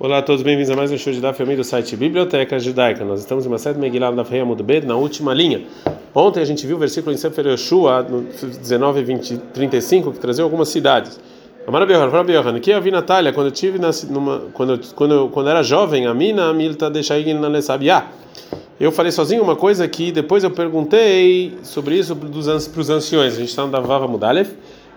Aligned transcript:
Olá 0.00 0.18
a 0.18 0.22
todos, 0.22 0.44
bem-vindos 0.44 0.70
a 0.70 0.76
mais 0.76 0.92
um 0.92 0.96
show 0.96 1.12
de 1.12 1.20
Daf 1.20 1.44
do 1.44 1.64
site 1.64 1.96
Biblioteca 1.96 2.56
Judaica. 2.60 3.04
Nós 3.04 3.18
estamos 3.18 3.44
em 3.44 3.48
uma 3.48 3.58
série 3.58 3.80
Megillah 3.80 4.12
da 4.12 4.24
Feia 4.24 4.44
Mudbed, 4.44 4.86
na 4.86 4.94
última 4.94 5.34
linha. 5.34 5.62
Ontem 6.14 6.38
a 6.38 6.44
gente 6.44 6.64
viu 6.64 6.76
o 6.76 6.78
versículo 6.78 7.12
em 7.12 7.16
Sefer 7.16 7.44
Yeshua, 7.48 8.06
no 8.08 8.22
19 8.22 9.02
20, 9.02 9.38
35, 9.52 10.12
que 10.12 10.20
trazia 10.20 10.44
algumas 10.44 10.68
cidades. 10.68 11.18
Amara 11.66 11.84
que 11.84 12.70
eu 12.70 12.80
vi 12.80 12.92
Natália 12.92 13.32
quando 13.32 13.48
eu 13.48 13.50
tive 13.50 13.80
numa, 14.08 14.42
quando 14.54 14.78
quando 14.94 15.30
quando 15.30 15.50
era 15.50 15.64
jovem, 15.64 16.06
a 16.06 16.14
mina 16.14 16.54
milta 16.54 16.88
deixaigin 16.88 17.34
na 17.34 17.48
lesabiá. 17.48 18.06
Eu 18.78 18.92
falei 18.92 19.10
sozinho 19.10 19.42
uma 19.42 19.56
coisa 19.56 19.88
que 19.88 20.12
depois 20.12 20.44
eu 20.44 20.52
perguntei 20.52 21.58
sobre 21.64 21.96
isso 21.96 22.14
para 22.14 22.80
os 22.80 22.88
anciões. 22.88 23.34
A 23.34 23.38
gente 23.38 23.48
está 23.48 23.66
no 23.66 23.72
Davava 23.72 24.06
Mudalev. 24.06 24.48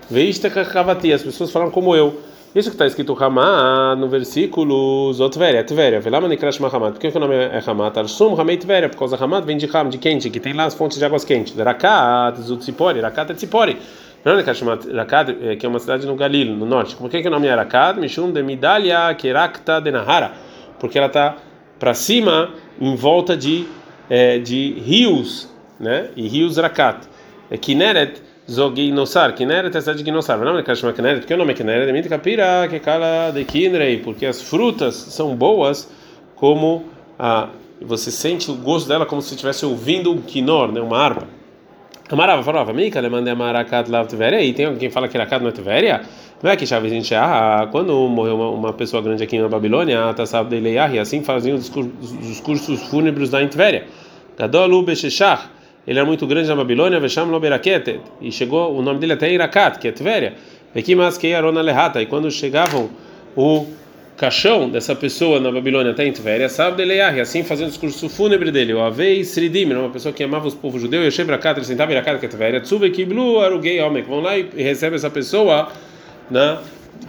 Veista 0.07 0.47
Kakavati, 0.47 1.11
as 1.11 1.23
pessoas 1.23 1.49
falam 1.49 1.71
como 1.71 1.95
eu. 1.95 2.29
Isso 2.53 2.69
que 2.69 2.75
está 2.75 2.85
escrito 2.85 3.15
Hamá 3.17 3.95
no 3.97 4.09
versículo 4.09 5.13
Zotveria, 5.13 5.63
Tveria. 5.63 6.01
Velama 6.01 6.27
Nikrash 6.27 6.59
Mahamat. 6.59 6.91
Por 6.91 6.99
que 6.99 7.07
o 7.07 7.19
nome 7.19 7.33
é 7.33 7.63
Hamat? 7.65 7.97
Arsum 7.97 8.37
Hamei 8.37 8.57
Tveria, 8.57 8.89
por 8.89 8.99
causa 8.99 9.15
Hamat 9.15 9.45
vem 9.45 9.55
de 9.55 9.69
Ham, 9.73 9.87
de 9.87 9.97
quente, 9.97 10.29
que 10.29 10.37
tem 10.37 10.51
lá 10.51 10.65
as 10.65 10.73
fontes 10.73 10.97
de 10.97 11.05
águas 11.05 11.23
quentes. 11.23 11.55
Rakat, 11.55 12.41
Zutzipori, 12.41 12.99
Rakat 12.99 13.31
é 13.31 13.35
Tzipori. 13.35 13.77
Não 14.25 14.33
é 14.33 14.43
Rakat, 14.43 15.33
que 15.57 15.65
é 15.65 15.69
uma 15.69 15.79
cidade 15.79 16.05
no 16.05 16.13
Galil, 16.17 16.53
no 16.53 16.65
norte. 16.65 16.93
Por 16.97 17.09
que, 17.09 17.21
que 17.21 17.27
o 17.29 17.31
nome 17.31 17.47
é 17.47 17.55
Rakat? 17.55 17.97
Mishum 17.97 18.33
de 18.33 18.43
Midalia 18.43 19.15
Kerakta 19.15 19.79
de 19.79 19.89
Nahara. 19.89 20.33
Porque 20.77 20.97
ela 20.97 21.07
está 21.07 21.37
para 21.79 21.93
cima, 21.93 22.49
em 22.81 22.97
volta 22.97 23.37
de, 23.37 23.65
é, 24.09 24.39
de 24.39 24.73
rios, 24.73 25.49
né? 25.79 26.09
E 26.17 26.27
rios 26.27 26.57
Rakat. 26.57 27.07
É 27.49 27.55
Kineret 27.55 28.21
Zoginosar, 28.51 29.33
Kineret 29.33 29.75
é 29.75 29.93
de 29.93 30.03
Ginosar. 30.03 30.37
Não 30.39 30.57
é 30.57 30.75
chama 30.75 30.93
Kineret, 30.93 31.21
porque 31.21 31.33
o 31.33 31.37
nome 31.37 31.53
é 31.53 31.55
Kineret, 31.55 31.97
é 31.97 32.09
Kapira, 32.09 32.67
que 32.69 32.79
cala 32.79 33.31
de 33.31 33.45
Kinrei, 33.45 33.99
porque 33.99 34.25
as 34.25 34.41
frutas 34.41 34.95
são 34.95 35.35
boas 35.35 35.89
como 36.35 36.83
a 37.17 37.49
você 37.81 38.11
sente 38.11 38.51
o 38.51 38.55
gosto 38.55 38.87
dela 38.87 39.05
como 39.05 39.21
se 39.21 39.33
estivesse 39.33 39.65
ouvindo 39.65 40.11
um 40.11 40.21
quinor, 40.21 40.71
né, 40.71 40.79
uma 40.79 40.97
harpa. 40.97 41.27
Amarava 42.09 42.43
falava, 42.43 42.73
Mika, 42.73 43.01
mandei 43.09 43.31
amarakat 43.31 43.89
lá 43.89 44.03
Tveria, 44.03 44.41
e 44.41 44.53
tem 44.53 44.65
alguém 44.65 44.89
que 44.89 44.93
fala 44.93 45.07
que 45.07 45.17
Rakat 45.17 45.41
não 45.41 45.49
é 45.49 45.53
Tveria? 45.53 46.01
Não 46.43 46.51
é 46.51 46.57
que 46.57 46.65
chave 46.65 46.89
gente, 46.89 47.15
ah, 47.15 47.69
quando 47.71 47.93
morreu 48.09 48.35
uma, 48.35 48.49
uma, 48.49 48.73
pessoa 48.73 49.01
grande 49.01 49.23
aqui 49.23 49.39
na 49.39 49.47
Babilônia, 49.47 50.13
tá 50.13 50.25
sabe 50.25 50.59
de 50.59 50.69
e 50.69 50.99
assim 50.99 51.23
faziam 51.23 51.55
os 51.55 51.71
discursos 52.19 52.83
fúnebres 52.89 53.29
da 53.29 53.45
Tveria. 53.47 53.87
Gadolu 54.37 54.83
Beshechach, 54.83 55.49
ele 55.87 55.97
era 55.97 56.05
muito 56.05 56.27
grande 56.27 56.47
na 56.47 56.55
Babilônia, 56.55 56.99
Vesham 56.99 57.25
Loberaketet, 57.25 57.99
e 58.21 58.31
chegou 58.31 58.75
o 58.77 58.81
nome 58.81 58.99
dele 58.99 59.13
até 59.13 59.31
Irakat, 59.31 59.79
que 59.79 59.87
é 59.87 59.91
Tveria. 59.91 60.33
Vekimas 60.73 61.19
Arona 61.35 61.61
Lehata, 61.61 62.01
e 62.01 62.05
quando 62.05 62.29
chegavam 62.31 62.89
o 63.35 63.65
caixão 64.15 64.69
dessa 64.69 64.95
pessoa 64.95 65.39
na 65.39 65.51
Babilônia 65.51 65.91
até 65.91 66.05
em 66.05 66.11
Tveria, 66.11 66.47
sabe 66.47 66.77
de 66.77 66.85
Leah, 66.85 67.21
assim 67.21 67.43
fazendo 67.43 67.67
o 67.67 67.69
discurso 67.71 68.07
fúnebre 68.07 68.51
dele, 68.51 68.73
o 68.73 68.79
Avei 68.79 69.21
Sridim, 69.21 69.73
uma 69.73 69.89
pessoa 69.89 70.13
que 70.13 70.23
amava 70.23 70.47
os 70.47 70.53
povos 70.53 70.81
judeus, 70.81 71.05
Yoshev 71.05 71.31
Rakat, 71.31 71.57
ele 71.57 71.65
sentava 71.65 71.91
Irakat, 71.91 72.19
que 72.19 72.27
é 72.27 72.29
Tveria, 72.29 72.61
Tsuve 72.61 72.91
Kiblu 72.91 73.39
Arugei 73.39 73.81
Homem, 73.81 74.03
vão 74.03 74.21
lá 74.21 74.37
e 74.37 74.47
recebe 74.55 74.95
essa 74.95 75.09
pessoa 75.09 75.69
né, 76.29 76.59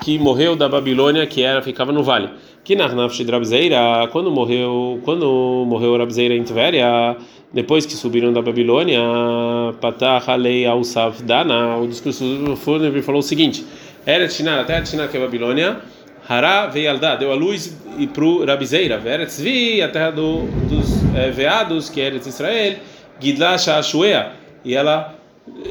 que 0.01 0.19
morreu 0.19 0.57
da 0.57 0.69
Babilônia, 0.69 1.27
que 1.27 1.43
era 1.43 1.61
ficava 1.61 1.93
no 1.93 2.03
vale. 2.03 2.31
Que 2.65 2.77
Narnaf 2.77 3.15
Shidrabzeira, 3.15 4.09
quando 4.13 4.31
morreu, 4.31 5.01
quando 5.05 5.65
morreu 5.67 5.97
Rabzeira 5.97 6.35
em 6.35 6.45
Tveria, 6.45 7.17
depois 7.53 7.85
que 7.85 7.93
subiram 7.93 8.33
da 8.33 8.41
Babilônia, 8.41 9.01
Patah 9.81 10.23
Alei 10.27 10.65
al 10.65 10.81
Dana, 11.23 11.77
o 11.77 11.87
discurso 11.87 12.57
fúnebre 12.57 13.03
falou 13.03 13.21
o 13.21 13.23
seguinte: 13.23 13.65
Eretz 14.07 14.35
Shinar, 14.35 14.61
até 14.61 14.75
Eretz 14.75 14.91
Shinar, 14.91 15.09
que 15.09 15.17
é 15.17 15.21
Babilônia, 15.21 15.81
Hará 16.27 16.67
Veialdá, 16.67 17.15
deu 17.17 17.31
a 17.31 17.35
luz 17.35 17.77
e 17.99 18.07
para 18.07 18.25
o 18.25 18.45
Rabizeira, 18.45 19.03
Eretz 19.05 19.41
Vi, 19.41 19.83
a 19.83 19.89
terra 19.89 20.11
do, 20.11 20.47
dos 20.69 21.15
é, 21.15 21.31
veados, 21.31 21.91
que 21.91 22.01
é 22.01 22.07
Eretz 22.07 22.27
Israel, 22.27 22.77
Gidla 23.21 23.59
Shashuea, 23.59 24.33
e 24.65 24.75
ela, 24.75 25.15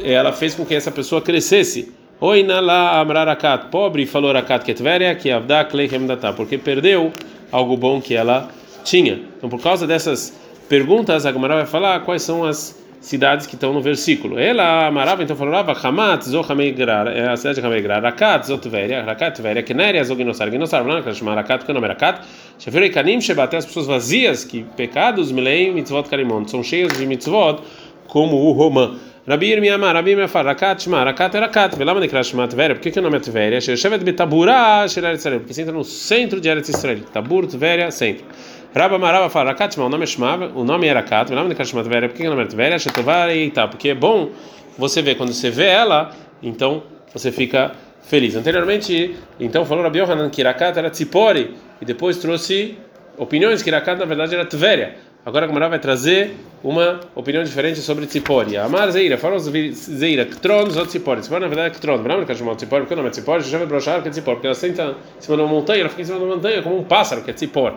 ela 0.03 0.31
fez 0.31 0.53
com 0.53 0.65
que 0.65 0.75
essa 0.75 0.91
pessoa 0.91 1.21
crescesse. 1.21 1.91
Oi 2.19 2.43
Nala 2.43 2.99
Amrarakat, 2.99 3.69
pobre 3.71 4.05
falou 4.05 4.31
Rakat 4.31 4.63
Ketveria, 4.63 5.15
que 5.15 5.31
Avda 5.31 5.65
Kleihem 5.65 6.05
Datá, 6.05 6.31
porque 6.31 6.55
perdeu 6.55 7.11
algo 7.51 7.75
bom 7.75 7.99
que 7.99 8.13
ela 8.13 8.49
tinha. 8.83 9.19
Então, 9.37 9.49
por 9.49 9.59
causa 9.59 9.87
dessas 9.87 10.39
perguntas, 10.67 11.25
a 11.25 11.31
Gemara 11.31 11.55
vai 11.55 11.65
falar 11.65 11.99
quais 12.01 12.21
são 12.21 12.43
as 12.43 12.81
cidades 13.01 13.47
que 13.47 13.55
estão 13.55 13.73
no 13.73 13.81
versículo. 13.81 14.39
Ela 14.39 14.87
amarava, 14.87 15.23
então 15.23 15.35
falava, 15.35 15.73
Hamat, 15.73 16.23
Zohamegrar, 16.23 17.07
é 17.07 17.27
a 17.27 17.35
cidade 17.35 17.59
de 17.59 17.65
Hamegrar, 17.65 18.01
Rakat, 18.01 18.45
Zotveria, 18.45 19.01
Rakat, 19.03 19.41
Tveria, 19.41 19.63
Keneria, 19.63 20.03
Zognosar, 20.03 20.49
Gnosar, 20.51 20.83
Blanca, 20.83 21.11
chamar 21.13 21.35
Rakat, 21.35 21.65
que 21.65 21.71
o 21.71 21.73
nome 21.73 21.87
é 21.87 21.89
Rakat, 21.89 22.21
Shefirei 22.59 22.91
Kanim, 22.91 23.19
Shebate, 23.19 23.55
as 23.55 23.65
pessoas 23.65 23.87
vazias, 23.87 24.45
que 24.45 24.63
pecados, 24.77 25.31
Milei, 25.31 25.73
Mitzvot 25.73 26.03
Karimon, 26.03 26.47
são 26.47 26.63
cheias 26.63 26.95
de 26.95 27.05
Mitzvot, 27.07 27.61
como 28.07 28.37
o 28.37 28.51
Romã. 28.51 28.95
Rabi 29.27 29.51
Irmiyama, 29.51 29.91
Rabi 29.91 30.11
Irmiyama 30.11 30.31
fala, 30.31 30.49
Rakat, 30.49 30.83
Shema, 30.83 31.03
Rakat 31.03 31.35
Rakat, 31.35 31.75
Velama 31.75 31.99
Nekra 31.99 32.23
Shema 32.23 32.47
Tveria, 32.47 32.75
por 32.75 32.81
que, 32.81 32.91
que 32.91 32.99
o 32.99 33.01
nome 33.01 33.17
é 33.17 33.19
Tveria? 33.19 33.59
Shevet 33.59 34.03
Betabura, 34.03 34.87
Sherer 34.87 35.15
Israel, 35.15 35.39
porque 35.39 35.53
você 35.55 35.61
entra 35.63 35.73
no 35.73 35.83
centro 35.83 36.39
de 36.39 36.49
Eretz 36.49 36.69
Israel, 36.69 36.99
Tabur, 37.11 37.47
Tveria, 37.47 37.89
centro. 37.89 38.25
Rabba 38.73 38.97
Marava 38.97 39.29
fala, 39.29 39.49
Rakat 39.49 39.77
o 39.77 39.89
nome 39.89 40.03
é 40.03 40.07
Shema, 40.07 40.49
o 40.55 40.63
nome 40.63 40.87
é 40.87 40.93
Rakat, 40.93 41.29
o 41.29 41.35
nome 41.35 41.49
de 41.49 41.55
Kashmat 41.55 41.85
Vera, 41.89 42.07
por 42.07 42.15
que 42.15 42.25
o 42.25 42.29
nome 42.29 42.43
é 42.43 42.45
Tveria? 42.45 42.79
Shetovar 42.79 43.27
porque 43.69 43.89
é 43.89 43.93
bom 43.93 44.29
você 44.77 45.01
ver, 45.01 45.15
quando 45.15 45.33
você 45.33 45.49
vê 45.49 45.65
ela, 45.65 46.11
então 46.41 46.81
você 47.13 47.33
fica 47.33 47.73
feliz. 48.01 48.33
Anteriormente, 48.33 49.17
então 49.37 49.65
falou 49.65 49.83
Rabi 49.83 49.99
Yohanan 49.99 50.29
que 50.29 50.41
Rakat 50.41 50.79
era 50.79 50.89
Tzipori, 50.89 51.53
e 51.81 51.85
depois 51.85 52.15
trouxe 52.17 52.77
opiniões 53.17 53.61
que 53.61 53.69
Rakat 53.69 53.99
na 53.99 54.05
verdade 54.05 54.35
era 54.35 54.45
Tveria. 54.45 54.95
Agora 55.25 55.43
a 55.43 55.47
Gamara 55.49 55.67
vai 55.67 55.79
trazer 55.79 56.33
uma 56.63 57.01
opinião 57.13 57.43
diferente 57.43 57.79
sobre 57.81 58.05
Tzipori. 58.05 58.55
Amar 58.55 58.89
Zeira, 58.89 59.17
falou 59.17 59.37
Zeira, 59.37 60.25
Ktron, 60.25 60.69
Zot 60.69 60.87
Tzipori. 60.87 61.19
Tzipori 61.19 61.41
na 61.41 61.47
verdade 61.47 61.75
é 61.75 61.77
Ktron. 61.77 62.01
É 62.21 62.25
que 62.25 62.35
chamar 62.35 62.55
Tzipori, 62.55 62.83
porque 62.83 62.93
o 62.93 62.97
nome 62.97 63.09
é 63.09 63.11
Tzipori, 63.11 63.43
já 63.43 63.57
vai 63.57 63.67
brochar 63.67 64.01
que 64.01 64.07
é 64.07 64.11
Tzipori, 64.11 64.37
porque 64.37 64.47
ela 64.47 64.55
senta 64.55 64.95
em 65.17 65.21
cima 65.21 65.35
de 65.35 65.43
uma 65.43 65.51
montanha, 65.51 65.81
ela 65.81 65.89
fica 65.89 66.03
em 66.03 66.05
cima 66.05 66.17
de 66.17 66.23
uma 66.23 66.35
montanha 66.37 66.61
como 66.63 66.79
um 66.79 66.83
pássaro, 66.85 67.21
que 67.21 67.29
é 67.29 67.33
Tzipor. 67.33 67.73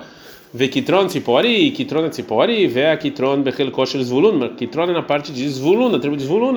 Vê 0.57 0.69
Kitron 0.69 1.09
Tzipori, 1.09 1.73
Kitron 1.73 2.09
Tzipori, 2.09 2.69
vê 2.69 2.87
a 2.87 2.97
Kitron 2.97 3.43
Bechel 3.43 3.73
Kosher 3.73 4.01
Zvulun, 4.05 4.51
Kitron 4.51 4.85
é 4.85 4.93
na 4.93 5.03
parte 5.03 5.33
de 5.33 5.49
Zvulun, 5.49 5.89
na 5.89 5.99
tribo 5.99 6.17
de 6.17 6.23
Zvulun, 6.23 6.55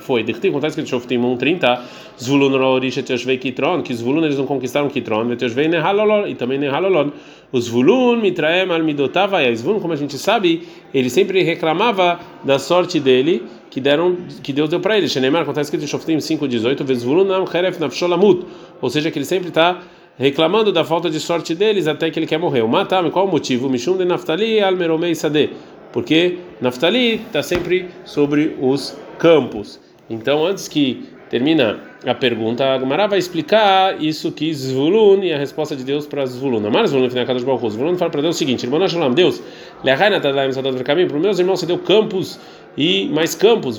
foi. 0.00 0.22
Dechti, 0.22 0.48
acontece 0.48 0.76
que 0.76 0.86
Shoftim 0.86 1.22
130, 1.22 1.82
Zvulun 2.20 2.58
Rorisha 2.58 3.02
Teushvei 3.02 3.38
Kitron, 3.38 3.80
que 3.80 3.94
Zvulun 3.94 4.22
eles 4.22 4.36
não 4.36 4.44
conquistaram 4.44 4.90
Kitron, 4.90 5.34
Teushvei 5.34 5.66
Nehalolon, 5.66 6.26
e 6.26 6.34
também 6.34 6.58
Nehalolon. 6.58 7.10
Os 7.50 7.64
Zvulun, 7.64 8.20
Mitraem, 8.20 8.70
Almidotava, 8.70 9.42
e 9.42 9.56
Zvulun, 9.56 9.80
como 9.80 9.94
a 9.94 9.96
gente 9.96 10.18
sabe, 10.18 10.68
ele 10.92 11.08
sempre 11.08 11.42
reclamava 11.42 12.20
da 12.44 12.58
sorte 12.58 13.00
dele, 13.00 13.44
que 13.70 13.80
deram 13.80 14.14
que 14.42 14.52
Deus 14.52 14.68
deu 14.68 14.80
para 14.80 14.98
ele. 14.98 15.08
Shenemar, 15.08 15.44
acontece 15.44 15.70
que 15.70 15.86
Shoftim 15.86 16.18
5:18, 16.18 16.84
Vezvulun 16.84 17.24
Nam 17.24 17.46
Kheref 17.46 17.80
Nafsholamut, 17.80 18.44
ou 18.82 18.90
seja, 18.90 19.10
que 19.10 19.18
ele 19.18 19.24
sempre 19.24 19.48
está 19.48 19.80
reclamando 20.18 20.72
da 20.72 20.84
falta 20.84 21.08
de 21.08 21.20
sorte 21.20 21.54
deles 21.54 21.86
até 21.86 22.10
que 22.10 22.18
ele 22.18 22.26
quer 22.26 22.38
morrer. 22.38 22.62
O 22.62 22.68
Matam, 22.68 23.10
qual 23.10 23.26
o 23.26 23.30
motivo? 23.30 23.70
Mishum 23.70 23.96
de 23.96 24.04
Naftali 24.04 24.60
Almeromei 24.60 25.14
Sade. 25.14 25.50
Porque 25.92 26.38
Naftali 26.60 27.22
está 27.26 27.42
sempre 27.42 27.88
sobre 28.04 28.56
os 28.60 28.96
campos. 29.18 29.80
Então, 30.10 30.44
antes 30.44 30.68
que 30.68 31.04
termina 31.30 31.78
a 32.06 32.14
pergunta, 32.14 32.74
a 32.74 32.78
Gemara 32.78 33.06
vai 33.06 33.18
explicar 33.18 34.02
isso 34.02 34.32
que 34.32 34.52
Zvulun 34.52 35.22
e 35.22 35.32
a 35.32 35.38
resposta 35.38 35.76
de 35.76 35.84
Deus 35.84 36.06
para 36.06 36.24
Zvulun. 36.26 36.66
Amar 36.66 36.86
Zvulun, 36.86 37.10
final 37.10 37.24
de 37.26 37.44
Baruch 37.44 37.70
Zvulun 37.70 37.96
fala 37.96 38.10
para 38.10 38.22
Deus 38.22 38.36
o 38.36 38.38
seguinte: 38.38 38.64
Irmão 38.64 38.86
Shalom, 38.88 39.12
Deus, 39.12 39.42
para 39.82 41.16
os 41.16 41.22
meus 41.22 41.38
irmãos 41.38 41.60
você 41.60 41.66
deu 41.66 41.78
campos 41.78 42.38
e 42.76 43.08
mais 43.08 43.34
campos, 43.34 43.78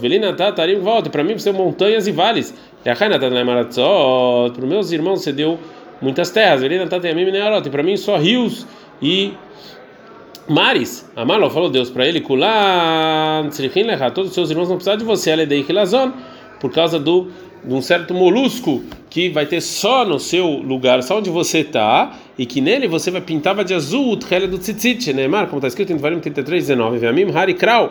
volta, 0.81 1.09
para 1.09 1.23
mim 1.23 1.38
você 1.38 1.51
deu 1.51 1.59
montanhas 1.59 2.07
e 2.07 2.11
vales. 2.11 2.53
Para 2.83 2.94
os 4.57 4.69
meus 4.69 4.91
irmãos 4.91 5.23
você 5.23 5.31
deu 5.31 5.57
muitas 6.02 6.30
terras. 6.30 6.62
E 6.64 7.70
para 7.70 7.84
mim 7.84 7.98
só 7.98 8.18
rios 8.18 8.66
e 9.02 9.34
mares. 10.48 11.10
Amalo 11.16 11.50
falou 11.50 11.69
Deus 11.69 11.90
para 11.90 12.07
ele: 12.07 12.22
todos 12.22 14.30
os 14.30 14.34
seus 14.34 14.50
irmãos 14.50 14.69
não 14.69 14.75
precisam 14.75 14.98
de 14.98 15.04
você, 15.04 15.36
por 16.60 16.72
causa 16.72 17.00
do 17.00 17.30
de 17.63 17.74
um 17.74 17.81
certo 17.81 18.13
molusco 18.13 18.84
que 19.10 19.30
vai 19.30 19.46
ter 19.46 19.62
só 19.62 20.06
no 20.06 20.19
seu 20.19 20.48
lugar, 20.48 21.01
só 21.04 21.18
onde 21.18 21.30
você 21.30 21.60
está, 21.60 22.18
e 22.38 22.45
que 22.45 22.62
nele 22.62 22.88
você 22.88 23.12
vai 23.12 23.22
pintar 23.22 23.63
de 23.63 23.74
azul 23.74 24.12
o 24.12 24.18
trela 24.18 24.48
do 24.48 24.57
tzitzit, 24.57 25.13
né? 25.13 25.28
Como 25.28 25.57
está 25.57 25.68
escrito 25.68 25.92
em 25.92 25.95
Devarim 25.95 26.19
33, 26.19 26.68
19, 26.68 27.00
Vamim 27.00 27.31
Hari 27.34 27.54
Krau, 27.54 27.90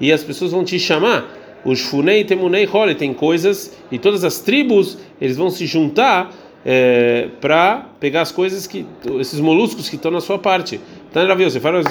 e 0.00 0.12
as 0.12 0.24
pessoas 0.24 0.52
vão 0.52 0.64
te 0.64 0.78
chamar, 0.78 1.28
os 1.64 1.80
Funei 1.80 2.24
Temunei 2.24 2.66
Hole, 2.66 2.94
tem 2.94 3.12
coisas, 3.12 3.76
e 3.92 3.98
todas 3.98 4.24
as 4.24 4.40
tribos, 4.40 4.96
eles 5.20 5.36
vão 5.36 5.50
se 5.50 5.66
juntar 5.66 6.32
é, 6.64 7.28
para 7.40 7.86
pegar 7.98 8.22
as 8.22 8.30
coisas 8.30 8.66
que 8.66 8.84
esses 9.18 9.40
moluscos 9.40 9.88
que 9.88 9.96
estão 9.96 10.10
na 10.10 10.20
sua 10.20 10.38
parte. 10.38 10.80
Então, 11.10 11.26
Ravi, 11.26 11.44
você 11.44 11.58
fala, 11.58 11.82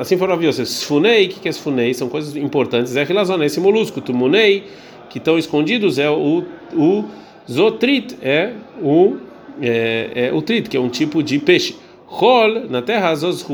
assim 0.00 0.16
for 0.16 0.28
Ravi, 0.28 0.48
Sfunei, 0.64 1.26
o 1.26 1.28
que 1.28 1.48
é 1.48 1.52
Sfunei? 1.52 1.94
São 1.94 2.08
coisas 2.08 2.34
importantes. 2.36 2.96
É 2.96 3.02
a 3.02 3.04
relação, 3.04 3.42
esse 3.44 3.60
molusco, 3.60 4.00
Tumunei, 4.00 4.64
que 5.08 5.18
estão 5.18 5.38
escondidos, 5.38 5.98
é 5.98 6.10
o, 6.10 6.44
o 6.74 7.04
Zotrit, 7.50 8.16
é 8.22 8.52
o, 8.82 9.16
é, 9.62 10.10
é 10.14 10.32
o 10.32 10.42
trit, 10.42 10.68
que 10.68 10.76
é 10.76 10.80
um 10.80 10.88
tipo 10.88 11.22
de 11.22 11.38
peixe. 11.38 11.76
Rol, 12.06 12.68
na 12.70 12.82
terra 12.82 13.08
azos. 13.08 13.44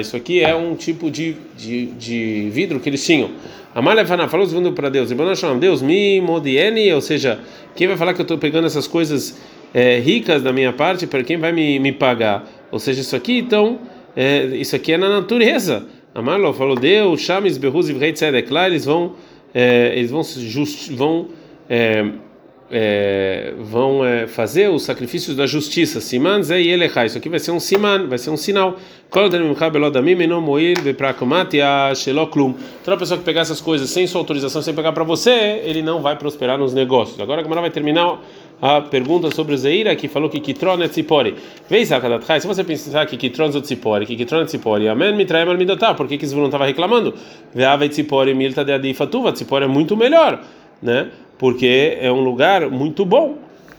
Isso 0.00 0.16
aqui 0.16 0.40
é 0.40 0.54
um 0.54 0.74
tipo 0.74 1.10
de, 1.10 1.36
de, 1.56 1.86
de 1.86 2.50
vidro 2.50 2.78
que 2.80 2.88
eles 2.88 3.04
tinham. 3.04 3.30
Amar 3.74 3.94
levaná, 3.94 4.26
falou 4.26 4.46
segundo 4.46 4.72
para 4.72 4.88
Deus. 4.88 5.10
Deus 5.58 5.80
me 5.80 6.20
modiene, 6.20 6.92
ou 6.92 7.00
seja, 7.00 7.38
quem 7.76 7.86
vai 7.86 7.96
falar 7.96 8.14
que 8.14 8.20
eu 8.20 8.24
estou 8.24 8.36
pegando 8.36 8.66
essas 8.66 8.86
coisas 8.86 9.40
é, 9.72 9.98
ricas 9.98 10.42
da 10.42 10.52
minha 10.52 10.72
parte, 10.72 11.06
para 11.06 11.22
quem 11.22 11.36
vai 11.36 11.52
me, 11.52 11.78
me 11.78 11.92
pagar? 11.92 12.48
Ou 12.72 12.78
seja, 12.80 13.00
isso 13.00 13.14
aqui, 13.14 13.38
então, 13.38 13.78
é, 14.16 14.44
isso 14.56 14.74
aqui 14.74 14.92
é 14.92 14.98
na 14.98 15.08
natureza. 15.08 15.86
Amarlo 16.12 16.52
falou 16.52 16.74
Deus, 16.74 17.20
chames 17.20 17.56
berruz 17.56 17.88
e. 17.88 18.50
Lá 18.50 18.66
eles 18.66 18.84
vão, 18.84 19.14
é, 19.54 19.92
eles 19.94 20.10
vão, 20.10 20.22
just, 20.24 20.90
vão 20.90 21.28
é, 22.70 23.52
vão 23.58 24.04
é, 24.04 24.26
fazer 24.26 24.70
os 24.70 24.84
sacrifícios 24.84 25.36
da 25.36 25.46
justiça. 25.46 26.00
Siman 26.00 26.42
zei 26.42 26.70
elechai. 26.70 27.06
Isso 27.06 27.18
aqui 27.18 27.28
vai 27.28 27.40
ser 27.40 27.50
um 27.50 27.60
siman, 27.60 28.06
vai 28.06 28.18
ser 28.18 28.30
um 28.30 28.36
sinal. 28.36 28.76
Toda 29.10 29.36
pessoa 32.96 33.18
que 33.18 33.24
pegar 33.24 33.40
essas 33.40 33.60
coisas 33.60 33.90
sem 33.90 34.06
sua 34.06 34.20
autorização, 34.20 34.62
sem 34.62 34.72
pegar 34.72 34.92
para 34.92 35.02
você, 35.02 35.60
ele 35.64 35.82
não 35.82 36.00
vai 36.00 36.16
prosperar 36.16 36.56
nos 36.56 36.72
negócios. 36.72 37.18
Agora 37.18 37.40
a 37.40 37.42
Gamara 37.42 37.62
vai 37.62 37.70
terminar 37.70 38.20
a 38.62 38.80
pergunta 38.82 39.30
sobre 39.34 39.54
o 39.54 39.58
Zeira, 39.58 39.96
que 39.96 40.06
falou 40.06 40.28
que 40.28 40.38
Kitron 40.38 40.82
é 40.82 40.88
Tzipori. 40.88 41.34
Vem, 41.68 41.84
Se 41.84 42.46
você 42.46 42.62
pensar 42.62 43.06
que 43.06 43.16
Kitron 43.16 43.46
é 43.46 43.60
Tzipori, 43.60 44.06
que 44.06 44.14
Kitron 44.14 44.42
é 44.42 44.44
Tzipori, 44.44 44.88
Amen, 44.88 45.16
me 45.16 45.24
trai 45.24 45.44
mal 45.44 45.56
Por 45.96 46.06
que 46.06 46.18
que 46.18 46.26
Zvulun 46.26 46.46
estava 46.46 46.66
reclamando? 46.66 47.14
Veava 47.54 47.88
Tzipori, 47.88 48.34
Milta 48.34 48.64
de 48.64 48.72
Adifatuva. 48.72 49.32
Tzipori 49.32 49.64
é 49.64 49.68
muito 49.68 49.96
melhor, 49.96 50.40
né? 50.82 51.10
porque 51.40 51.96
é 51.98 52.12
um 52.12 52.20
lugar 52.20 52.68
muito 52.70 53.02
bom. 53.02 53.38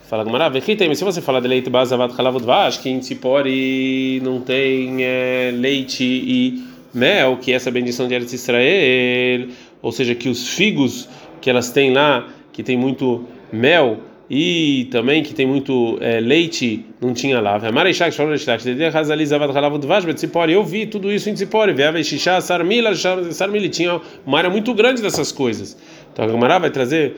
Fala 0.10 0.24
Gamara, 0.24 0.52
se 0.60 1.04
você 1.04 1.22
falar 1.22 1.42
de 1.42 1.48
leite 1.48 1.70
basavat 1.70 2.12
halavudvash, 2.18 2.80
que 2.80 2.90
em 2.90 2.98
Tzipori 2.98 4.20
não 4.24 4.42
tem 4.42 5.04
é, 5.04 5.52
leite 5.54 6.04
e 6.04 6.64
mel, 6.92 7.38
que 7.38 7.54
é 7.54 7.56
essa 7.56 7.70
bendição 7.70 8.08
de 8.08 8.16
Eretz 8.16 8.34
Israel, 8.34 9.48
ou 9.80 9.92
seja, 9.92 10.16
que 10.16 10.28
os 10.28 10.50
figos 10.50 11.08
que 11.40 11.52
elas 11.52 11.70
têm 11.70 11.94
lá, 11.94 12.28
que 12.52 12.64
tem 12.64 12.76
muito 12.76 13.26
mel 13.54 14.00
e 14.28 14.88
também 14.92 15.22
que 15.22 15.34
tem 15.34 15.46
muito 15.46 15.98
é, 16.02 16.20
leite, 16.20 16.84
não 17.00 17.14
tinha 17.14 17.40
lá. 17.40 17.60
Eu 20.50 20.64
vi 20.64 20.86
tudo 20.88 21.12
isso 21.12 21.30
em 21.30 21.34
Tzipori, 21.36 21.76
tinha 23.70 24.02
uma 24.26 24.38
área 24.38 24.50
muito 24.50 24.74
grande 24.74 25.02
dessas 25.02 25.32
coisas. 25.32 25.78
Então 26.14 26.26
a 26.26 26.28
Gamara 26.28 26.60
vai 26.60 26.70
trazer 26.70 27.16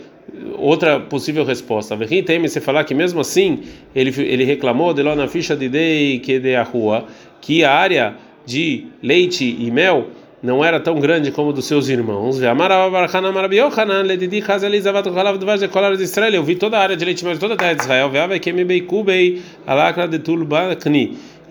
outra 0.57 0.99
possível 0.99 1.43
resposta. 1.43 1.97
Tem 2.25 2.41
você 2.41 2.61
falar 2.61 2.83
que 2.83 2.93
mesmo 2.93 3.19
assim 3.19 3.61
ele 3.95 4.13
ele 4.21 4.43
reclamou 4.43 4.93
de 4.93 5.03
lá 5.03 5.15
na 5.15 5.27
ficha 5.27 5.55
de 5.55 5.69
dei 5.69 6.19
que 6.19 6.39
de 6.39 6.55
a 6.55 6.63
rua 6.63 7.05
que 7.41 7.63
a 7.63 7.71
área 7.71 8.15
de 8.45 8.87
leite 9.01 9.55
e 9.59 9.71
mel 9.71 10.07
não 10.41 10.63
era 10.63 10.79
tão 10.79 10.99
grande 10.99 11.31
como 11.31 11.53
dos 11.53 11.65
seus 11.65 11.87
irmãos. 11.87 12.41
Eu 12.41 12.55
vi 16.43 16.55
toda 16.55 16.77
a 16.77 16.81
área 16.81 16.97
de 16.97 17.05
leite 17.05 17.21
e 17.21 17.25
mel 17.25 17.33
de 17.33 17.39
toda 17.39 17.53
a 17.53 17.57
terra 17.57 17.73
de 17.73 17.81
Israel. 17.81 18.11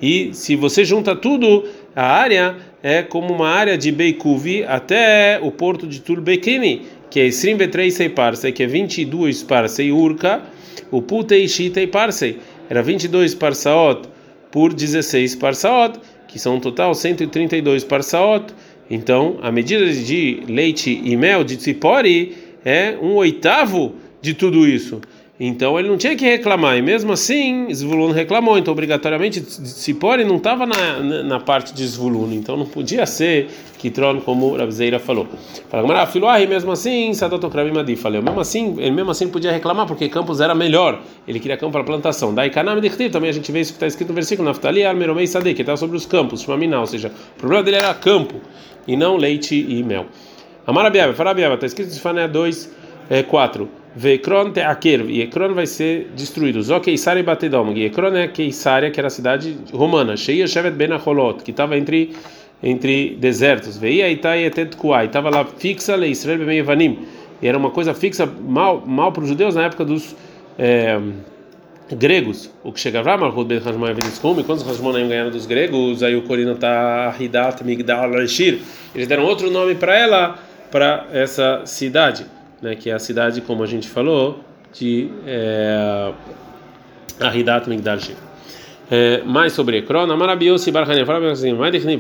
E 0.03 0.35
se 0.35 0.57
você 0.57 0.85
junta 0.85 1.17
tudo, 1.17 1.65
a 1.97 2.05
área 2.05 2.57
é 2.83 3.03
como 3.03 3.33
uma 3.33 3.49
área 3.49 3.79
de 3.79 3.91
Beikuvi 3.91 4.63
até 4.65 5.39
o 5.41 5.51
porto 5.51 5.87
de 5.87 6.01
Tulbekini 6.01 6.83
que 7.13 7.21
é 7.21 7.27
Isrim 7.27 7.57
Betrei 7.57 7.91
Parsei, 8.09 8.53
que 8.53 8.63
é 8.63 8.67
22 8.67 9.43
Parsei 9.43 9.93
Urka, 9.93 10.41
o 10.91 11.03
Putei 11.03 11.47
Shitei 11.47 11.87
Parsei, 11.87 12.39
era 12.71 12.83
22 12.83 13.35
Parsaot 13.35 14.09
por 14.51 14.73
16 14.73 15.35
Parsaot, 15.35 16.01
que 16.27 16.39
são 16.39 16.57
um 16.57 16.61
total 16.61 16.95
132 16.95 17.85
Parsaot. 17.85 18.55
Então, 18.89 19.37
a 19.43 19.53
medida 19.53 19.93
de 19.93 20.43
leite 20.49 21.03
e 21.05 21.15
mel 21.15 21.45
de 21.45 21.59
Tzipori 21.59 22.35
é 22.65 22.97
um 23.03 23.13
oitavo 23.17 23.95
de 24.23 24.33
tudo 24.33 24.67
isso. 24.67 24.99
Então 25.45 25.77
ele 25.77 25.89
não 25.89 25.97
tinha 25.97 26.15
que 26.15 26.25
reclamar, 26.25 26.79
e 26.79 26.83
mesmo 26.83 27.13
assim 27.13 27.67
Zvulun 27.75 28.13
reclamou, 28.13 28.57
então 28.57 28.71
obrigatoriamente 28.71 29.41
Tzipori 29.41 30.23
não 30.23 30.37
estava 30.37 30.65
na, 30.65 31.01
na, 31.01 31.41
parte 31.41 31.75
de 31.75 31.85
Zvulun, 31.85 32.33
então 32.33 32.57
não 32.57 32.65
podia 32.65 33.05
ser 33.07 33.49
Kitron 33.77 34.21
como 34.21 34.55
Rabzeira 34.55 35.01
falou. 35.01 35.27
Fala, 35.69 36.05
ah, 36.05 36.47
mesmo 36.47 36.71
assim, 36.71 37.13
Sadotokrabim 37.13 37.77
Adi 37.77 37.97
falou, 37.97 38.23
mesmo 38.23 38.39
assim, 38.39 38.77
ele 38.79 38.93
mesmo 38.93 39.11
assim 39.11 39.29
podia 39.29 39.51
reclamar 39.51 39.85
porque 39.85 40.09
Campos 40.09 40.41
era 40.41 40.55
melhor, 40.55 41.03
ele 41.27 41.41
queria 41.41 41.57
campo 41.57 41.73
para 41.73 41.83
plantação. 41.83 42.33
Daí 42.33 42.49
Kanam 42.49 42.81
também 43.11 43.29
a 43.29 43.33
gente 43.33 43.51
vê 43.51 43.59
isso 43.59 43.73
que 43.73 43.79
está 43.79 43.89
escrito 43.89 44.11
no 44.11 44.15
versículo, 44.15 44.47
Naftali 44.47 44.85
Almeromei 44.85 45.27
Sadeh, 45.27 45.55
que 45.55 45.63
está 45.63 45.77
sobre 45.77 45.97
os 45.97 46.07
campos, 46.07 46.43
Shmamina, 46.43 46.79
ou 46.79 46.87
seja, 46.87 47.11
o 47.37 47.41
problema 47.41 47.65
dele 47.65 47.79
era 47.79 47.93
campo 47.95 48.37
e 48.87 48.97
não 48.97 49.17
leite 49.17 49.57
e 49.57 49.83
mel. 49.83 50.07
Amarabiaba, 50.65 51.13
Farabiaba, 51.15 51.55
está 51.57 51.67
escrito 51.67 51.93
em 51.93 51.99
Fané 51.99 52.29
2, 52.29 52.71
é, 53.11 53.25
4. 53.25 53.82
Vekron 53.95 54.53
teaker, 54.53 55.05
e 55.09 55.23
Ekron 55.23 55.55
vai 55.55 55.67
ser 55.67 56.11
destruído. 56.17 56.63
Zó 56.63 56.81
Keisar 56.81 57.19
e 57.19 57.23
Batedom. 57.23 57.73
E 57.73 57.85
Ekron 57.85 58.17
é 58.17 58.29
Keisaria, 58.29 58.91
que 58.91 58.99
era 58.99 59.09
a 59.09 59.11
cidade 59.11 59.57
romana. 59.73 60.17
Sheia 60.17 60.47
Shevet 60.47 60.75
Ben 60.75 60.93
Acholot, 60.93 61.43
que 61.43 61.51
estava 61.51 61.77
entre 61.77 62.13
entre 62.63 63.17
desertos. 63.19 63.77
Veia 63.77 64.09
Itai 64.09 64.45
Etet 64.45 64.77
Kuai, 64.77 65.07
estava 65.07 65.29
lá 65.29 65.45
fixa 65.45 65.97
le 65.97 66.07
Israel 66.09 66.47
Ben 66.47 66.59
Evanim. 66.59 66.99
E 67.43 67.49
era 67.49 67.59
uma 67.59 67.71
coisa 67.71 67.93
fixa 67.93 68.25
mal 68.25 68.83
mal 68.87 69.11
para 69.11 69.25
os 69.25 69.29
judeus 69.29 69.57
na 69.57 69.65
época 69.65 69.85
dos 69.85 70.15
é, 70.57 70.99
gregos. 71.91 72.51
O 72.63 72.73
que 72.73 72.79
chegava 72.79 73.17
Malchut 73.17 73.47
Ben 73.47 73.59
Hashmon 73.59 73.95
Veniskum, 73.95 74.39
e 74.39 74.45
quando 74.45 74.59
os 74.59 74.67
Hashmonaim 74.67 75.09
ganharam 75.09 75.31
dos 75.31 75.45
gregos, 75.45 76.03
aí 76.03 76.15
o 76.15 76.23
Corino 76.23 76.55
tá 76.55 77.15
Hidat 77.19 77.63
Migdal 77.65 78.13
Rashir. 78.13 78.61
Eles 78.95 79.09
deram 79.09 79.25
outro 79.25 79.51
nome 79.51 79.75
para 79.75 79.99
ela, 79.99 80.39
para 80.71 81.07
essa 81.13 81.63
cidade 81.67 82.25
né, 82.63 82.77
que 82.77 82.89
é 82.89 82.95
a 82.95 82.99
cidade, 82.99 83.41
como 83.41 83.63
a 83.63 83.67
gente 83.67 83.89
falou, 83.89 84.41
de 84.73 85.11
é, 85.27 86.13
Migdash. 87.67 88.13
É, 88.91 89.23
mais 89.25 89.53
sobre 89.53 89.79
Ekron, 89.79 90.11
Amarabiose 90.11 90.71
Barhanem, 90.71 91.05
fala 91.05 91.31
assim, 91.31 91.55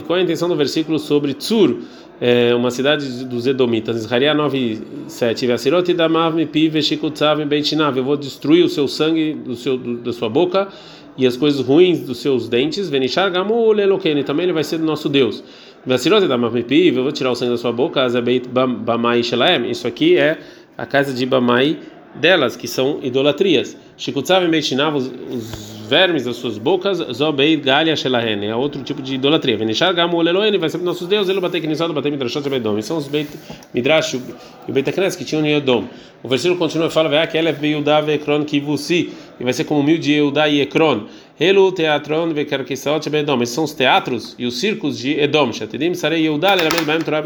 qual 0.06 0.18
é 0.18 0.20
a 0.20 0.24
intenção 0.24 0.48
do 0.48 0.56
versículo 0.56 0.98
sobre 0.98 1.34
Tzur, 1.34 1.78
é, 2.20 2.54
uma 2.54 2.70
cidade 2.70 3.24
dos 3.24 3.46
Edomitas, 3.46 3.96
Israel 3.96 4.36
9:7, 4.36 5.46
Vasirot 5.48 5.92
damav 5.94 6.34
mipi 6.34 6.68
veshikutzav 6.68 7.44
beitinav, 7.46 7.96
eu 7.96 8.04
vou 8.04 8.16
destruir 8.16 8.64
o 8.64 8.68
seu 8.68 8.86
sangue 8.86 9.32
do 9.34 9.56
seu 9.56 9.76
do, 9.76 9.96
da 9.96 10.12
sua 10.12 10.28
boca 10.28 10.68
e 11.16 11.26
as 11.26 11.36
coisas 11.36 11.60
ruins 11.60 12.00
dos 12.00 12.18
seus 12.18 12.48
dentes, 12.48 12.88
venishar 12.88 13.30
gamu 13.30 13.72
lelokeni, 13.72 14.24
também 14.24 14.44
ele 14.44 14.52
vai 14.52 14.64
ser 14.64 14.78
do 14.78 14.84
nosso 14.84 15.08
Deus. 15.08 15.42
Vasirot 15.84 16.26
damav 16.26 16.54
mipi, 16.54 16.88
eu 16.88 17.02
vou 17.02 17.12
tirar 17.12 17.30
o 17.30 17.34
sangue 17.34 17.50
da 17.52 17.58
sua 17.58 17.72
boca, 17.72 18.02
azabeit 18.02 18.48
bamai 18.48 19.22
shelaem, 19.22 19.70
isso 19.70 19.86
aqui 19.86 20.16
é 20.16 20.38
a 20.76 20.86
casa 20.86 21.12
de 21.12 21.26
Bamai 21.26 21.78
delas, 22.14 22.56
que 22.56 22.68
são 22.68 22.98
idolatrias. 23.02 23.76
Shikutzav 23.96 24.46
Meitinav, 24.48 24.96
os 24.96 25.72
vermes 25.88 26.24
das 26.24 26.36
suas 26.36 26.58
bocas, 26.58 26.98
Zobei 27.12 27.56
Galia 27.56 27.94
Shelahen, 27.94 28.46
é 28.46 28.56
outro 28.56 28.82
tipo 28.82 29.02
de 29.02 29.14
idolatria. 29.14 29.56
Venishar 29.56 29.94
Gamu 29.94 30.16
Oleloen, 30.16 30.56
vai 30.58 30.68
ser 30.68 30.78
nossos 30.78 31.06
deuses, 31.06 31.28
ele 31.28 31.40
bater 31.40 31.60
Knisod, 31.60 31.92
bater 31.92 32.10
Midrashot 32.10 32.48
Bedom. 32.48 32.80
São 32.80 32.96
os 32.96 33.08
Beit 33.08 33.28
Midrash 33.74 34.14
e 34.14 34.72
Beit 34.72 34.90
que 35.16 35.24
tinham 35.24 35.46
Yedom. 35.46 35.84
O 36.22 36.28
versículo 36.28 36.58
continua 36.58 36.86
e 36.86 36.90
fala: 36.90 37.26
que 37.26 37.36
Elef 37.36 37.60
Beyuda 37.60 38.00
Vekron 38.00 38.44
Kivusi, 38.44 39.10
e 39.42 39.44
vai 39.44 39.52
ser 39.52 39.64
como 39.64 39.82
mil 39.82 39.98
de 39.98 40.12
Eudá 40.12 40.48
e 40.48 40.60
Ekron. 40.60 41.06
Elu 41.40 41.72
Teatron 41.72 42.32
Vekarkisot 42.32 43.10
Bedom. 43.10 43.42
Esses 43.42 43.56
são 43.56 43.64
os 43.64 43.72
teatros 43.72 44.36
e 44.38 44.46
os 44.46 44.60
circos 44.60 44.96
de 44.96 45.18
Edom. 45.18 45.52
Shatidim 45.52 45.94
Sarei 45.94 46.28
Eudá, 46.28 46.54
Lelamed 46.54 46.84
Baem 46.84 47.00
Torah 47.00 47.24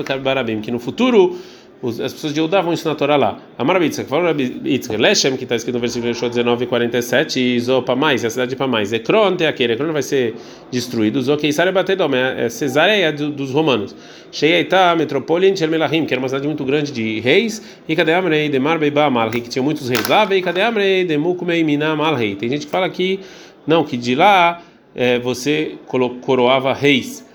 que 0.62 0.70
no 0.70 0.78
futuro 0.78 1.36
as 1.82 2.12
pessoas 2.12 2.32
de 2.32 2.40
Judá 2.40 2.62
vão 2.62 2.72
ensinar 2.72 2.92
a 2.92 2.94
Torá 2.94 3.16
lá. 3.16 3.38
Amar 3.58 3.78
Bitzak, 3.78 4.08
falou 4.08 4.32
Bitzak, 4.32 4.96
Leshem, 4.96 5.36
que 5.36 5.44
está 5.44 5.56
escrito 5.56 5.74
no 5.74 5.80
versículo 5.80 6.10
19 6.10 6.64
e 6.64 6.66
47, 6.66 7.38
e 7.38 7.60
Zopamais, 7.60 8.24
a 8.24 8.30
cidade 8.30 8.50
de 8.50 8.56
Pamais. 8.56 8.94
Ekron, 8.94 9.36
Teaquer, 9.36 9.72
Ekron 9.72 9.92
vai 9.92 10.02
ser 10.02 10.34
destruído. 10.70 11.20
Zokeisar 11.20 11.68
é 11.68 11.72
Batedom, 11.72 12.14
é 12.14 12.48
Cesareia 12.48 13.12
dos 13.12 13.50
romanos. 13.50 13.94
Sheyaita, 14.32 14.96
Metropole, 14.96 15.52
Melahim, 15.68 16.06
que 16.06 16.14
era 16.14 16.20
uma 16.20 16.28
cidade 16.28 16.46
muito 16.46 16.64
grande 16.64 16.90
de 16.90 17.20
reis, 17.20 17.62
e 17.86 17.94
Kadeamrei, 17.94 18.48
de 18.48 18.58
Marbeiba, 18.58 19.10
Malrei, 19.10 19.42
que 19.42 19.50
tinha 19.50 19.62
muitos 19.62 19.88
reis 19.88 20.08
lá, 20.08 20.26
e 20.34 20.40
Kadeamrei, 20.40 21.04
de 21.04 21.18
Mukumei, 21.18 21.62
Miná, 21.62 21.94
Malrei. 21.94 22.36
Tem 22.36 22.48
gente 22.48 22.64
que 22.64 22.72
fala 22.72 22.88
que, 22.88 23.20
não, 23.66 23.84
que 23.84 23.98
de 23.98 24.14
lá 24.14 24.62
é, 24.94 25.18
você 25.18 25.74
coroava 26.22 26.72
reis. 26.72 27.25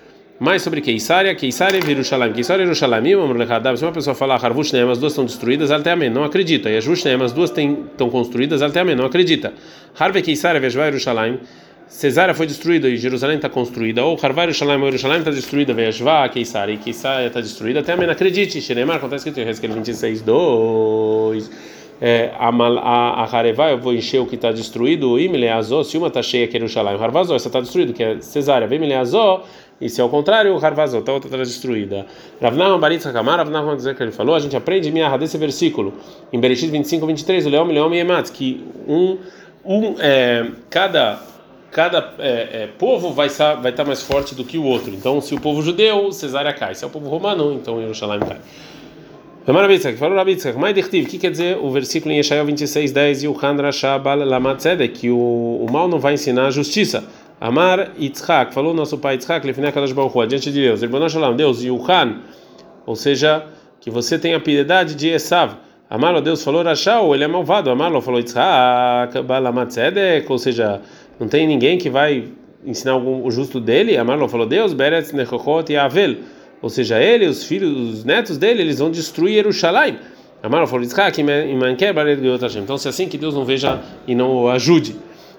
Mais 0.42 0.60
sobre 0.60 0.80
Keisaria, 0.80 1.36
Keisaria 1.36 1.78
e 1.78 1.86
Jerusalém. 1.86 2.32
Keisaria 2.32 2.64
e 2.64 2.66
Jerusalém, 2.66 3.14
se 3.76 3.84
uma 3.84 3.92
pessoa 3.92 4.12
falar 4.12 4.44
Harvush 4.44 4.74
as 4.74 4.98
duas 4.98 5.12
estão 5.12 5.24
destruídas, 5.24 5.70
Alteamen, 5.70 6.10
não 6.10 6.24
acredita. 6.24 6.68
E 6.68 6.76
Ajush 6.78 7.06
as 7.06 7.32
duas 7.32 7.56
estão 7.56 8.10
construídas, 8.10 8.60
Alteamen, 8.60 8.96
não 8.96 9.04
acredita. 9.04 9.52
Harve 9.96 10.20
Keisaria, 10.20 10.60
Vejvá 10.60 10.86
Jerusalém. 10.86 11.38
Cesária 11.86 12.34
foi 12.34 12.48
destruída 12.48 12.88
e 12.88 12.96
Jerusalém 12.96 13.36
está 13.36 13.48
construída, 13.48 14.02
ou 14.02 14.18
Harvar 14.20 14.46
Jerusalém, 14.46 14.82
ou 14.82 14.86
Jerusalém 14.86 15.18
está 15.18 15.30
destruída, 15.30 15.74
Vejvá, 15.74 16.28
Keisaria, 16.28 16.74
e 16.74 16.78
Keisaria 16.78 17.28
está 17.28 17.40
destruída, 17.40 17.78
até 17.78 17.92
Amém, 17.92 18.10
acredite. 18.10 18.60
Xeremar, 18.60 18.96
acontece 18.96 19.24
que 19.24 19.30
tem 19.30 19.48
Hezkel 19.48 19.70
26, 19.70 20.22
2. 20.22 21.50
é, 22.04 22.32
a 22.36 23.22
Harevá, 23.30 23.70
eu 23.70 23.78
vou 23.78 23.94
encher 23.94 24.18
o 24.18 24.26
que 24.26 24.34
está 24.34 24.50
destruído, 24.50 25.20
Imile 25.20 25.48
Azó, 25.48 25.84
se 25.84 25.96
uma 25.96 26.08
está 26.08 26.20
cheia 26.20 26.48
que 26.48 26.56
é 26.56 26.58
Yerushalayim, 26.58 27.00
Harvazó, 27.00 27.36
essa 27.36 27.46
está 27.46 27.60
destruído, 27.60 27.92
que 27.92 28.02
é 28.02 28.20
Cesária, 28.20 28.66
Vimile 28.66 28.94
Azó, 28.94 29.44
e 29.84 29.88
se 29.88 30.00
ao 30.00 30.08
contrário, 30.08 30.54
o 30.54 30.64
Harvazó, 30.64 30.98
então 30.98 31.12
a 31.12 31.16
outra 31.16 31.28
está 31.28 31.38
destruída. 31.38 32.06
Ravnahman 32.40 32.78
Baritz 32.78 33.06
Hakamar, 33.06 33.38
Ravnahman 33.38 33.76
dizer 33.76 33.94
que 33.94 34.02
ele 34.02 34.12
falou, 34.12 34.34
a 34.34 34.38
gente 34.38 34.56
aprende 34.56 34.90
minha 34.90 35.16
desse 35.16 35.36
versículo, 35.38 35.94
em 36.32 36.40
Bereshit 36.40 36.70
25, 36.70 37.06
23, 37.06 37.46
o 37.46 37.48
Leão, 37.48 37.64
Leão 37.66 37.94
e 37.94 37.98
Ematz, 37.98 38.30
que 38.30 38.64
um, 38.86 39.18
um 39.64 39.96
é, 39.98 40.46
cada 40.70 41.20
cada 41.70 42.14
é, 42.18 42.64
é, 42.64 42.68
povo 42.78 43.12
vai 43.12 43.28
estar 43.28 43.54
vai 43.54 43.72
tá 43.72 43.82
mais 43.82 44.02
forte 44.02 44.34
do 44.34 44.44
que 44.44 44.58
o 44.58 44.64
outro. 44.64 44.90
Então, 44.90 45.20
se 45.20 45.34
o 45.34 45.40
povo 45.40 45.62
judeu, 45.62 46.12
Cesária 46.12 46.52
cai. 46.52 46.74
Se 46.74 46.84
é 46.84 46.86
o 46.86 46.90
povo 46.90 47.08
romano, 47.08 47.54
então 47.54 47.80
Jerusalém 47.80 48.20
cai. 48.20 48.38
Rabitzak, 49.44 49.98
falou 49.98 50.14
mais 50.14 50.76
o 50.78 50.90
que 50.90 51.18
quer 51.18 51.30
dizer 51.30 51.58
o 51.60 51.68
versículo 51.70 52.14
em 52.14 52.18
Yeshayahu 52.18 52.46
26, 52.46 52.92
10, 52.92 53.22
e 53.24 53.28
o 53.28 53.32
Handra 53.32 53.72
Shabal 53.72 54.18
Lamatzedek, 54.18 55.00
que 55.00 55.10
o, 55.10 55.16
o 55.16 55.66
mal 55.72 55.88
não 55.88 55.98
vai 55.98 56.14
ensinar 56.14 56.46
a 56.46 56.50
justiça. 56.50 57.02
Amar 57.42 57.90
Yitzhak, 57.98 58.54
falou 58.54 58.72
nosso 58.72 58.96
pai 58.98 59.14
Yitzhak, 59.14 59.44
Lefnei 59.44 59.72
Kadosh 59.72 59.92
Baruch 59.92 60.28
diante 60.28 60.52
de 60.52 60.62
Deus, 60.62 60.80
Irboná 60.80 61.08
Shalom, 61.08 61.34
Deus, 61.34 61.60
Yuhan, 61.60 62.20
ou 62.86 62.94
seja, 62.94 63.44
que 63.80 63.90
você 63.90 64.16
tenha 64.16 64.38
piedade 64.38 64.94
de 64.94 65.08
Esav. 65.08 65.56
Amar, 65.90 66.20
Deus 66.20 66.44
falou 66.44 66.62
Rashau, 66.62 67.12
ele 67.12 67.24
é 67.24 67.26
malvado. 67.26 67.68
Amar, 67.68 67.90
falou 68.00 68.20
Yitzhak, 68.20 69.22
Balamatzedek, 69.22 70.30
ou 70.30 70.38
seja, 70.38 70.80
não 71.18 71.26
tem 71.26 71.44
ninguém 71.48 71.78
que 71.78 71.90
vai 71.90 72.28
ensinar 72.64 72.92
algum, 72.92 73.26
o 73.26 73.30
justo 73.32 73.58
dele. 73.58 73.96
Amar, 73.96 74.16
falou 74.28 74.46
Deus, 74.46 74.72
Beretz 74.72 75.10
Nechochot 75.10 75.72
e 75.72 75.76
Avel 75.76 76.18
ou 76.62 76.70
seja, 76.70 77.02
ele, 77.02 77.26
os 77.26 77.44
filhos, 77.44 77.98
os 77.98 78.04
netos 78.04 78.38
dele, 78.38 78.62
eles 78.62 78.78
vão 78.78 78.88
destruir 78.88 79.34
Jerusalém. 79.34 79.98
Amaro 80.40 80.66
falou 80.68 80.84
Então, 80.84 82.78
se 82.78 82.86
é 82.86 82.90
assim 82.90 83.08
que 83.08 83.18
Deus 83.18 83.34
não 83.34 83.44
veja 83.44 83.80
e 84.06 84.14
não 84.14 84.44
o 84.44 84.48
ajude. 84.48 84.94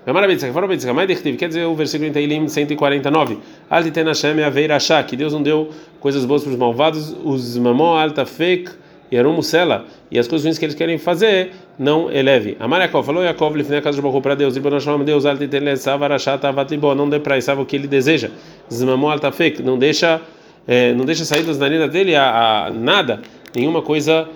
Quer 0.06 1.48
dizer 1.48 1.66
o 1.66 1.76
versículo 1.76 2.10
em 2.10 2.12
Teilim 2.12 2.48
149. 2.48 3.38
Altiten 3.70 4.06
Hashem 4.06 4.44
Aveir 4.44 4.72
que 5.08 5.16
Deus 5.16 5.32
não 5.32 5.42
deu 5.42 5.70
coisas 6.00 6.26
boas 6.26 6.44
para 6.44 6.52
os 6.52 6.58
malvados, 6.58 7.16
os 7.24 7.58
mamó 7.58 7.98
alta 7.98 8.26
fake 8.26 8.72
e 9.10 9.18
Arum 9.18 9.42
Sela, 9.42 9.86
e 10.12 10.20
as 10.20 10.28
coisas 10.28 10.46
ruins 10.46 10.58
que 10.58 10.66
eles 10.66 10.76
querem 10.76 10.98
fazer, 10.98 11.52
não 11.78 12.12
eleve. 12.12 12.58
Amar 12.60 12.82
Yaakov, 12.82 13.06
falou 13.06 13.24
Yaakov, 13.24 13.56
lifnei 13.56 13.80
a 13.80 13.82
casa 13.82 13.96
de 13.96 14.02
Baruch 14.02 14.22
para 14.22 14.36
Deus, 14.36 14.58
Ibn 14.58 14.80
Shalom, 14.80 15.04
Deus, 15.04 15.26
altiten 15.26 15.60
lesav 15.60 16.04
arashat 16.04 16.44
avatlibo, 16.46 16.94
não 16.96 17.08
dê 17.08 17.20
para 17.20 17.38
Isav 17.38 17.62
o 17.62 17.66
que 17.66 17.76
ele 17.76 17.88
deseja. 17.88 18.30
Zmamó 18.72 19.12
alta 19.12 19.32
fake, 19.32 19.62
não 19.62 19.78
deixa 19.78 20.20
é, 20.68 20.94
não 20.94 21.06
deixa 21.06 21.26
sair 21.26 21.44
das 21.44 21.58
narinas 21.58 21.92
dele 21.92 22.16
a, 22.16 22.66
a, 22.68 22.70
nada, 22.72 23.22
nenhuma 23.56 23.82
coisa 23.82 24.28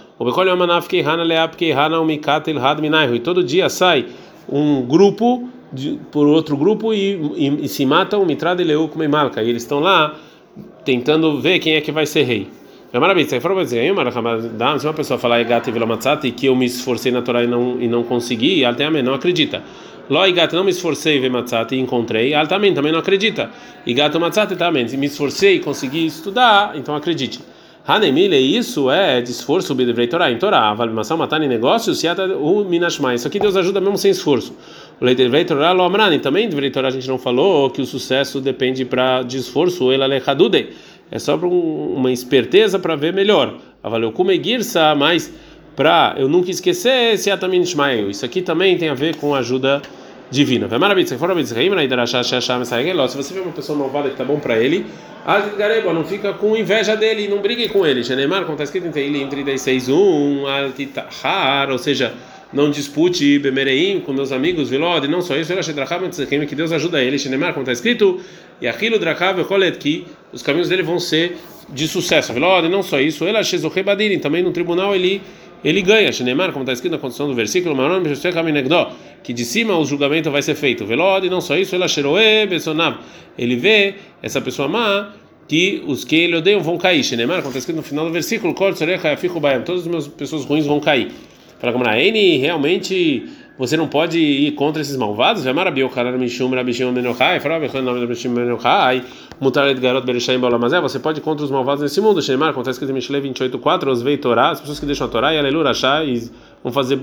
E 3.14 3.20
todo 3.20 3.42
dia 3.42 3.68
sai 3.68 4.06
um 4.48 4.82
grupo 4.82 5.48
de, 5.72 5.98
por 6.10 6.26
outro 6.26 6.56
grupo 6.56 6.92
e, 6.92 7.12
e, 7.36 7.64
e 7.64 7.68
se 7.68 7.86
matam 7.86 8.24
mitrada 8.24 8.62
e 8.62 8.64
como 8.88 9.04
malca. 9.08 9.42
E 9.42 9.48
eles 9.48 9.62
estão 9.62 9.80
lá 9.80 10.14
tentando 10.84 11.40
ver 11.40 11.58
quem 11.58 11.74
é 11.74 11.80
que 11.80 11.92
vai 11.92 12.06
ser 12.06 12.22
rei. 12.22 12.48
É 12.92 12.98
maravilhoso. 12.98 13.30
Se 13.30 13.40
uma 14.84 14.94
pessoa 14.94 15.18
falar 15.18 15.40
que 16.32 16.46
eu 16.46 16.56
me 16.56 16.66
esforcei 16.66 17.12
na 17.12 17.22
Torá 17.22 17.44
e 17.44 17.46
não, 17.46 17.80
e 17.80 17.86
não 17.86 18.02
consegui, 18.02 18.64
até 18.64 18.90
não 18.90 19.14
acredita. 19.14 19.62
E 20.10 20.32
gato 20.32 20.56
não 20.56 20.64
me 20.64 20.72
esforcei 20.72 21.20
ver 21.20 21.30
matzat 21.30 21.74
e 21.74 21.78
encontrei. 21.78 22.32
Ela 22.32 22.46
também, 22.46 22.74
também 22.74 22.90
não 22.90 22.98
acredita. 22.98 23.50
E 23.86 23.94
gato 23.94 24.18
matzat 24.18 24.56
também. 24.56 24.84
Me 24.96 25.06
esforcei 25.06 25.56
e 25.56 25.60
consegui 25.60 26.04
estudar, 26.04 26.72
então 26.74 26.96
acredite. 26.96 27.40
Hanemile, 27.86 28.36
isso 28.36 28.90
é 28.90 29.20
de 29.20 29.30
esforço, 29.30 29.74
Bidevrei 29.74 30.06
Torá, 30.06 30.30
em 30.30 30.38
Torá, 30.38 30.72
valimação, 30.74 31.16
matar 31.16 31.42
em 31.42 31.48
negócios, 31.48 31.98
Siata, 31.98 32.24
o 32.36 32.64
Minashmai. 32.64 33.14
Isso 33.14 33.26
aqui 33.26 33.38
Deus 33.38 33.56
ajuda 33.56 33.80
mesmo 33.80 33.96
sem 33.96 34.10
esforço. 34.10 34.54
O 35.00 35.04
Leitevrei 35.04 35.44
Torá, 35.44 35.72
lo 35.72 35.82
Amrani, 35.82 36.18
também 36.18 36.48
Devrei 36.48 36.70
Torá 36.70 36.88
a 36.88 36.90
gente 36.90 37.08
não 37.08 37.18
falou 37.18 37.70
que 37.70 37.80
o 37.80 37.86
sucesso 37.86 38.40
depende 38.40 38.84
pra, 38.84 39.22
de 39.22 39.38
esforço, 39.38 39.90
ele 39.90 40.04
alechadudei. 40.04 40.70
É 41.10 41.18
só 41.18 41.36
para 41.36 41.48
um, 41.48 41.94
uma 41.96 42.12
esperteza 42.12 42.78
para 42.78 42.94
ver 42.94 43.12
melhor. 43.12 43.56
Avaleu 43.82 44.12
como 44.12 44.30
girsa, 44.32 44.94
mas 44.94 45.32
para 45.74 46.14
eu 46.18 46.28
nunca 46.28 46.50
esquecer, 46.50 47.16
Siata 47.16 47.48
Minashmai. 47.48 48.10
Isso 48.10 48.24
aqui 48.24 48.42
também 48.42 48.76
tem 48.76 48.90
a 48.90 48.94
ver 48.94 49.16
com 49.16 49.34
ajuda 49.34 49.80
divina. 50.30 50.68
Se 50.68 50.76
você 53.16 53.34
vê 53.34 53.40
uma 53.40 53.52
pessoa 53.52 53.78
malvada 53.78 54.08
que 54.08 54.14
está 54.14 54.24
bom 54.24 54.38
para 54.38 54.58
ele, 54.58 54.86
não 55.92 56.04
fica 56.04 56.32
com 56.32 56.56
inveja 56.56 56.96
dele, 56.96 57.28
não 57.28 57.38
brigue 57.38 57.68
com 57.68 57.86
ele. 57.86 58.04
Shenemar, 58.04 58.42
como 58.42 58.52
está 58.52 58.64
escrito 58.64 58.86
em 58.86 58.90
Teilim 58.90 59.28
36.1, 59.28 61.70
ou 61.70 61.78
seja, 61.78 62.14
não 62.52 62.70
dispute 62.70 63.38
Bemereim 63.38 64.00
com 64.00 64.12
meus 64.12 64.32
amigos, 64.32 64.70
Vilod, 64.70 65.06
não 65.06 65.20
só 65.20 65.36
isso, 65.36 65.52
que 66.46 66.54
Deus 66.54 66.72
ajuda 66.72 67.02
ele. 67.02 67.18
Shenemar, 67.18 67.52
como 67.52 67.62
está 67.62 67.72
escrito, 67.72 68.20
e 68.60 68.66
aquilo 68.66 68.98
Drakav 68.98 69.44
que 69.78 70.06
os 70.32 70.42
caminhos 70.42 70.68
dele 70.68 70.82
vão 70.82 70.98
ser 70.98 71.36
de 71.68 71.86
sucesso. 71.86 72.32
Vilod, 72.32 72.68
não 72.68 72.82
só 72.82 73.00
isso, 73.00 73.24
ele 73.24 73.38
também 74.18 74.42
no 74.42 74.50
tribunal 74.50 74.94
ele 74.94 75.22
ele 75.64 75.82
ganha, 75.82 76.10
Shenemar, 76.12 76.52
como 76.52 76.62
está 76.62 76.72
escrito 76.72 76.92
na 76.92 76.98
condição 76.98 77.26
do 77.26 77.34
versículo, 77.34 77.76
que 79.22 79.32
de 79.32 79.44
cima 79.44 79.76
o 79.76 79.84
julgamento 79.84 80.30
vai 80.30 80.42
ser 80.42 80.54
feito. 80.54 80.86
Velod, 80.86 81.26
e 81.26 81.30
não 81.30 81.40
só 81.40 81.56
isso, 81.56 81.76
ele 83.38 83.56
vê 83.56 83.94
essa 84.22 84.40
pessoa 84.40 84.68
má 84.68 85.12
que 85.46 85.82
os 85.86 86.04
que 86.04 86.16
ele 86.16 86.36
odeiam 86.36 86.60
vão 86.60 86.78
cair. 86.78 87.02
Shenemar, 87.02 87.38
como 87.38 87.48
está 87.48 87.58
escrito 87.58 87.76
no 87.76 87.82
final 87.82 88.06
do 88.06 88.12
versículo, 88.12 88.54
todas 88.54 89.86
as 89.86 90.08
pessoas 90.08 90.44
ruins 90.44 90.64
vão 90.64 90.80
cair. 90.80 91.08
Fala 91.58 91.72
como 91.72 91.84
N 91.86 92.38
realmente 92.38 93.26
você 93.60 93.76
não 93.76 93.86
pode 93.86 94.18
ir 94.18 94.52
contra 94.52 94.80
esses 94.80 94.96
malvados? 94.96 95.42
Você 95.42 95.52
pode 100.98 101.18
ir 101.18 101.22
contra 101.22 101.44
os 101.44 101.50
malvados 101.50 101.82
nesse 101.82 102.00
mundo. 102.00 102.22
Shenemar, 102.22 102.54
como 102.54 102.62
está 102.62 102.70
escrito 102.70 102.88
em 102.88 102.94
Mishle 102.94 103.20
28.4, 103.20 103.88
os 103.88 104.00
vei 104.00 104.18
as 104.38 104.60
pessoas 104.60 104.80
que 104.80 104.86
deixam 104.86 105.06
a 105.06 105.10
Torá 105.10 105.34
e 105.34 105.38
aleluia, 105.38 105.72
e 106.06 106.30
vão 106.64 106.72
fazer 106.72 106.98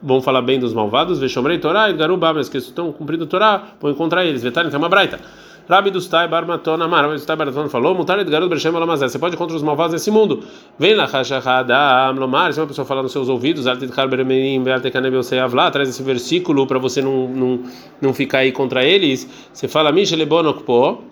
vão 0.00 0.22
falar 0.22 0.42
bem 0.42 0.60
dos 0.60 0.72
malvados, 0.72 1.18
Veshomrei 1.18 1.58
Torá 1.58 1.90
e 1.90 1.92
Garubá, 1.94 2.32
mas 2.32 2.48
que 2.48 2.58
estão 2.58 2.92
cumprindo 2.92 3.24
a 3.24 3.26
Torá, 3.26 3.64
vão 3.80 3.90
encontrar 3.90 4.24
eles. 4.24 4.40
Vetarem 4.40 4.70
tem 4.70 4.78
uma 4.78 4.88
braita. 4.88 5.18
Rabi 5.68 5.90
dos 5.90 6.08
Tai 6.08 6.26
Barmatona 6.28 6.86
Amar, 6.86 7.02
Rabi 7.02 7.14
dos 7.16 7.26
Tai 7.26 7.36
Barmatona 7.36 7.68
falou: 7.68 7.94
Mutar 7.94 8.24
de 8.24 8.30
garoto 8.30 8.48
Bershem 8.48 8.74
Alamazé, 8.74 9.06
você 9.06 9.18
pode 9.18 9.36
contra 9.36 9.54
os 9.54 9.62
malvados 9.62 9.92
nesse 9.92 10.10
mundo. 10.10 10.42
Vem 10.78 10.94
lá, 10.94 11.04
Hashahada 11.04 12.08
Amlomar, 12.08 12.52
se 12.54 12.60
uma 12.60 12.66
pessoa 12.66 12.86
falar 12.86 13.02
nos 13.02 13.12
seus 13.12 13.28
ouvidos, 13.28 13.66
Artit 13.66 13.92
Karberemenim, 13.92 14.62
Beartekanebel 14.62 15.22
Seavla, 15.22 15.70
traz 15.70 15.90
esse 15.90 16.02
versículo 16.02 16.66
para 16.66 16.78
você 16.78 17.02
não, 17.02 17.28
não, 17.28 17.62
não 18.00 18.14
ficar 18.14 18.38
aí 18.38 18.50
contra 18.50 18.82
eles. 18.82 19.28
Você 19.52 19.68
fala, 19.68 19.92
Michelebonokpo, 19.92 21.02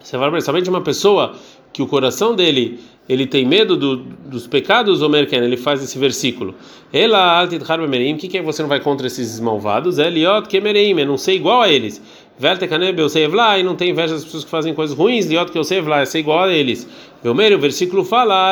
você 0.00 0.16
fala 0.16 0.40
somente 0.40 0.70
uma 0.70 0.82
pessoa 0.82 1.32
que 1.72 1.82
o 1.82 1.86
coração 1.86 2.34
dele 2.34 2.80
ele 3.10 3.26
tem 3.26 3.44
medo 3.44 3.76
do, 3.76 3.96
dos 3.96 4.46
pecados, 4.46 5.02
Omerken, 5.02 5.40
ele 5.40 5.56
faz 5.56 5.82
esse 5.82 5.98
versículo. 5.98 6.54
Ela 6.92 7.40
altit 7.40 7.60
harbemerim, 7.68 8.14
o 8.14 8.16
que 8.16 8.38
é 8.38 8.40
você 8.40 8.62
não 8.62 8.68
vai 8.68 8.78
contra 8.78 9.08
esses 9.08 9.40
malvados? 9.40 9.98
Eliot 9.98 10.48
kemerim, 10.48 11.00
é 11.00 11.04
não 11.04 11.18
ser 11.18 11.34
igual 11.34 11.60
a 11.60 11.68
eles. 11.68 12.00
Velte 12.40 12.66
kanebe 12.66 13.02
eu 13.02 13.08
sei 13.10 13.26
e 13.58 13.62
não 13.62 13.76
tem 13.76 13.90
inveja 13.90 14.14
das 14.14 14.24
pessoas 14.24 14.44
que 14.44 14.50
fazem 14.50 14.72
coisas 14.72 14.96
ruins, 14.96 15.26
liot 15.26 15.52
que 15.52 15.58
eu 15.58 15.62
sei 15.62 15.78
é 16.00 16.04
ser 16.06 16.20
igual 16.20 16.44
a 16.44 16.50
eles. 16.50 16.88
Belmeiro, 17.22 17.56
o 17.56 17.58
versículo 17.58 18.02
fala, 18.02 18.50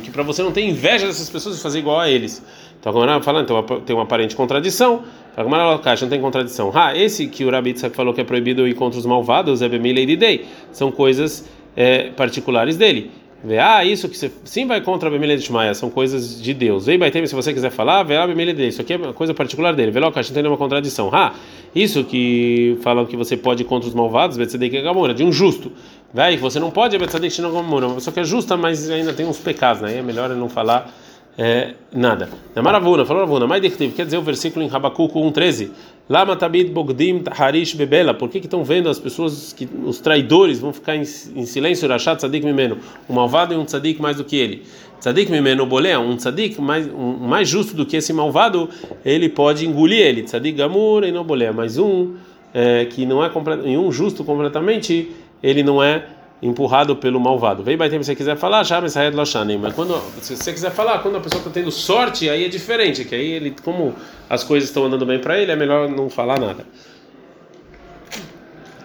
que 0.00 0.08
para 0.08 0.22
você 0.22 0.40
não 0.40 0.52
ter 0.52 0.62
inveja 0.62 1.04
dessas 1.04 1.28
pessoas 1.28 1.58
e 1.58 1.60
fazer 1.60 1.80
igual 1.80 1.98
a 1.98 2.08
eles. 2.08 2.40
Então, 2.78 2.96
eu 2.96 3.22
falando, 3.22 3.42
então 3.42 3.80
tem 3.80 3.96
uma 3.96 4.04
aparente 4.04 4.36
contradição. 4.36 5.02
Como 5.34 5.52
ela 5.52 5.80
caixa 5.80 6.04
não 6.04 6.10
tem 6.10 6.20
contradição. 6.20 6.70
Ah, 6.72 6.96
esse 6.96 7.26
que 7.26 7.44
o 7.44 7.50
Rabi 7.50 7.74
falou 7.90 8.14
que 8.14 8.20
é 8.20 8.24
proibido 8.24 8.68
ir 8.68 8.74
contra 8.74 9.00
os 9.00 9.04
malvados, 9.04 9.62
é 9.62 9.68
bemilei 9.68 10.06
dei, 10.14 10.46
são 10.70 10.92
coisas 10.92 11.50
é, 11.74 12.10
particulares 12.10 12.76
dele. 12.76 13.10
Ah, 13.58 13.84
isso 13.84 14.08
que 14.08 14.18
você 14.18 14.30
sim 14.44 14.66
vai 14.66 14.82
contra 14.82 15.08
a 15.08 15.12
Bemilha 15.12 15.36
de 15.36 15.42
Shmaia, 15.42 15.72
são 15.72 15.88
coisas 15.88 16.40
de 16.42 16.52
Deus. 16.52 16.88
Ei, 16.88 16.98
Baitem, 16.98 17.26
se 17.26 17.34
você 17.34 17.54
quiser 17.54 17.70
falar, 17.70 18.02
vê 18.02 18.16
a 18.16 18.26
Bemilha 18.26 18.52
dele, 18.52 18.68
isso 18.68 18.82
aqui 18.82 18.92
é 18.92 18.96
uma 18.96 19.14
coisa 19.14 19.32
particular 19.32 19.72
dele. 19.72 19.98
Lá, 19.98 20.06
não 20.06 20.12
tem 20.12 20.42
nenhuma 20.42 20.58
contradição. 20.58 21.08
Ah, 21.12 21.32
isso 21.74 22.04
que 22.04 22.76
falam 22.82 23.06
que 23.06 23.16
você 23.16 23.36
pode 23.36 23.62
ir 23.62 23.66
contra 23.66 23.88
os 23.88 23.94
malvados, 23.94 24.36
Betzedek 24.36 24.82
Gamora, 24.82 25.14
de 25.14 25.24
um 25.24 25.32
justo. 25.32 25.72
Vai, 26.12 26.36
você 26.36 26.58
não 26.58 26.70
pode 26.70 26.98
Betzadik 26.98 27.32
Shinogomura, 27.32 27.86
uma 27.86 27.94
pessoa 27.94 28.12
que 28.12 28.20
é 28.20 28.24
justa, 28.24 28.56
mas 28.56 28.90
ainda 28.90 29.12
tem 29.12 29.24
uns 29.24 29.38
pecados, 29.38 29.80
né? 29.80 29.96
É 29.96 30.02
melhor 30.02 30.28
não 30.30 30.48
falar 30.48 30.92
é, 31.38 31.74
nada. 31.92 32.28
Na 32.54 32.62
Maravuna, 32.62 33.04
falou 33.06 33.46
mais 33.46 33.62
dictivo, 33.62 33.94
quer 33.94 34.04
dizer 34.04 34.18
o 34.18 34.22
versículo 34.22 34.64
em 34.64 34.68
Habacuco 34.70 35.20
1,13. 35.20 35.70
Lama 36.10 36.34
tabid 36.34 36.72
bogdim 36.72 37.22
harish 37.30 37.72
bebela. 37.74 38.12
Por 38.12 38.28
que 38.28 38.38
estão 38.38 38.64
vendo 38.64 38.88
as 38.88 38.98
pessoas, 38.98 39.52
que 39.52 39.68
os 39.84 40.00
traidores 40.00 40.58
vão 40.58 40.72
ficar 40.72 40.96
em, 40.96 41.02
em 41.02 41.46
silêncio, 41.46 41.88
rachat 41.88 42.18
tzadik 42.18 42.44
mimeno? 42.44 42.78
Um 43.08 43.14
malvado 43.14 43.54
e 43.54 43.56
um 43.56 43.64
tzadik 43.64 44.02
mais 44.02 44.16
do 44.16 44.24
que 44.24 44.34
ele. 44.34 44.64
Tzadik 44.98 45.30
mimeno 45.30 45.64
bolea, 45.64 46.00
um 46.00 46.16
tzadik 46.16 46.60
mais, 46.60 46.88
um, 46.88 47.12
mais 47.12 47.48
justo 47.48 47.76
do 47.76 47.86
que 47.86 47.96
esse 47.96 48.12
malvado, 48.12 48.68
ele 49.04 49.28
pode 49.28 49.64
engolir 49.64 50.04
ele. 50.04 50.24
Tzadik 50.24 50.58
gamur 50.58 51.04
e 51.04 51.12
não 51.12 51.22
bolea. 51.22 51.52
Mas 51.52 51.78
um 51.78 52.16
é, 52.52 52.86
que 52.86 53.06
não 53.06 53.24
é 53.24 53.28
completo, 53.28 53.64
um 53.68 53.92
justo 53.92 54.24
completamente, 54.24 55.12
ele 55.40 55.62
não 55.62 55.80
é 55.80 56.04
empurrado 56.42 56.96
pelo 56.96 57.20
malvado. 57.20 57.62
Vem 57.62 57.76
bater 57.76 58.02
se 58.02 58.06
você 58.06 58.14
quiser 58.14 58.36
falar, 58.36 58.62
já 58.64 58.80
mas 58.80 58.94
mas 58.94 59.74
quando 59.74 60.00
se 60.20 60.36
você 60.36 60.52
quiser 60.52 60.70
falar, 60.70 61.00
quando 61.00 61.16
a 61.16 61.20
pessoa 61.20 61.40
está 61.40 61.50
tendo 61.50 61.70
sorte, 61.70 62.28
aí 62.28 62.44
é 62.44 62.48
diferente, 62.48 63.04
que 63.04 63.14
aí 63.14 63.32
ele 63.32 63.54
como 63.62 63.94
as 64.28 64.42
coisas 64.42 64.68
estão 64.68 64.84
andando 64.84 65.04
bem 65.04 65.18
para 65.18 65.38
ele, 65.38 65.52
é 65.52 65.56
melhor 65.56 65.88
não 65.88 66.08
falar 66.08 66.38
nada. 66.40 66.64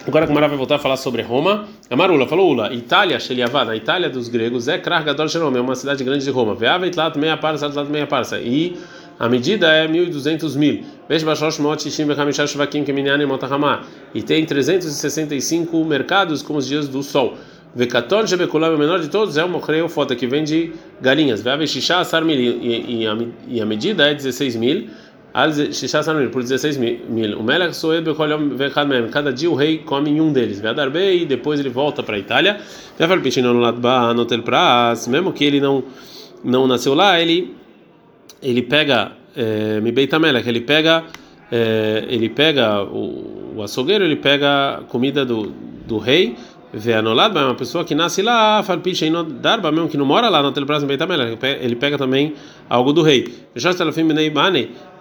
Agora 0.08 0.26
a 0.26 0.30
Mara 0.32 0.48
vai 0.48 0.56
voltar 0.56 0.76
a 0.76 0.80
falar 0.80 0.98
sobre 0.98 1.24
Roma. 1.24 1.68
A 1.90 1.96
Marula 1.96 2.28
falou 2.28 2.52
Ula, 2.52 2.72
Itália, 2.72 3.20
Sheliavá, 3.20 3.66
na 3.66 3.76
Itália 3.76 4.08
dos 4.08 4.28
gregos, 4.30 4.68
é 4.68 4.78
Krargador 4.78 5.28
Shalom, 5.28 5.56
é 5.56 5.60
uma 5.60 5.76
cidade 5.76 6.04
grande 6.04 6.24
de 6.24 6.30
Roma. 6.30 6.54
Veava 6.54 6.86
Itlat 6.86 7.18
meia 7.18 7.36
parsa, 7.36 7.66
Itlat 7.66 7.90
meia 7.90 8.06
parsa. 8.06 8.40
E 8.40 8.78
a 9.18 9.28
medida 9.28 9.68
é 9.72 9.88
1.200 9.88 10.56
mil. 10.58 10.84
E 14.14 14.24
tem 14.24 14.46
365 14.46 15.86
mercados 15.86 16.42
como 16.42 16.58
os 16.58 16.66
dias 16.66 16.88
do 16.88 17.04
sol. 17.04 17.38
Vecaton 17.76 18.26
Shebekulam, 18.26 18.74
o 18.74 18.78
menor 18.78 19.00
de 19.00 19.10
todos, 19.10 19.38
é 19.38 19.44
o 19.44 19.50
Mochreu 19.50 19.88
Fota, 19.90 20.16
que 20.16 20.26
vende 20.26 20.74
galinhas. 21.02 21.42
Veave 21.42 21.68
Shisha 21.68 21.98
Asar. 21.98 22.24
E 22.28 23.62
a 23.62 23.66
medida 23.66 24.10
é 24.10 24.16
16 24.16 24.56
mil. 24.56 24.88
Shisha 25.74 26.00
Asar 26.00 26.16
mil, 26.16 26.30
por 26.30 26.42
16 26.42 26.78
mil. 26.78 27.38
O 27.38 27.44
Melech 27.44 27.76
Soed 27.76 28.04
Bekolam 28.04 28.56
Vechad 28.56 28.88
Mem. 28.88 29.10
Cada 29.10 29.32
dia 29.32 29.52
o 29.52 29.56
rei 29.56 29.80
come 29.80 30.10
em 30.10 30.22
um 30.22 30.32
deles. 30.32 30.60
Veadarbe 30.60 31.22
e 31.22 31.26
depois 31.26 31.60
ele 31.60 31.70
volta 31.70 32.02
para 32.02 32.16
a 32.16 32.20
Itália. 32.20 32.62
Veavar 32.98 33.22
Pichino 33.22 33.54
no 33.54 33.60
Latba, 33.60 34.14
no 34.14 34.26
Telpras. 34.26 35.08
Mesmo 35.08 35.34
que 35.34 35.44
ele 35.44 35.60
não, 35.60 35.84
não 36.44 36.66
nasceu 36.66 36.94
lá, 36.94 37.20
ele 37.20 37.54
ele 38.42 38.62
pega 38.62 39.12
é, 39.36 39.80
Mibeitamela, 39.82 40.40
ele 40.40 40.62
pega 40.62 41.04
é, 41.52 42.06
ele 42.10 42.30
pega 42.30 42.84
o, 42.84 43.54
o 43.58 43.64
açougueiro, 43.64 44.04
ele 44.04 44.16
pega 44.16 44.78
a 44.78 44.82
comida 44.82 45.26
do, 45.26 45.54
do 45.88 45.98
rei, 45.98 46.36
vê 46.74 46.94
anulado, 46.94 47.38
é 47.38 47.46
uma 47.46 47.56
pessoa 47.56 47.86
que 47.86 47.94
nasce 47.94 48.22
lá, 48.22 48.62
falpicha 48.64 49.06
e 49.06 49.10
darba, 49.24 49.72
mesmo 49.72 49.88
que 49.88 49.98
não 49.98 50.06
mora 50.06 50.28
lá 50.28 50.42
no 50.42 50.52
Telprazo 50.52 50.86
Beitamela, 50.86 51.38
ele 51.62 51.76
pega 51.76 51.98
também 51.98 52.34
algo 52.70 52.92
do 52.92 53.02
rei. 53.02 53.34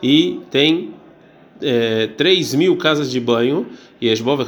E 0.03 0.41
tem 0.51 0.91
é, 1.63 2.09
3 2.09 2.55
mil 2.55 2.77
casas 2.77 3.11
de 3.11 3.19
banho, 3.19 3.67
e 4.01 4.09
Esbov 4.09 4.45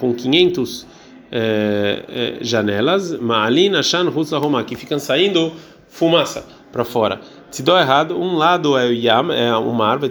com 0.00 0.14
500 0.14 0.86
é, 1.30 2.02
é, 2.08 2.38
janelas, 2.40 3.18
Ma'alina 3.20 3.82
Shan 3.82 4.08
Roma, 4.08 4.64
que 4.64 4.74
ficam 4.74 4.98
saindo 4.98 5.52
fumaça 5.88 6.46
para 6.72 6.84
fora. 6.84 7.20
Se 7.54 7.62
dá 7.62 7.80
errado, 7.80 8.20
um 8.20 8.34
lado 8.34 8.76
é 8.76 8.88
o 8.88 8.92
Yam, 8.92 9.32
é 9.32 9.56
o 9.56 9.72
mar, 9.72 10.00
dá 10.00 10.08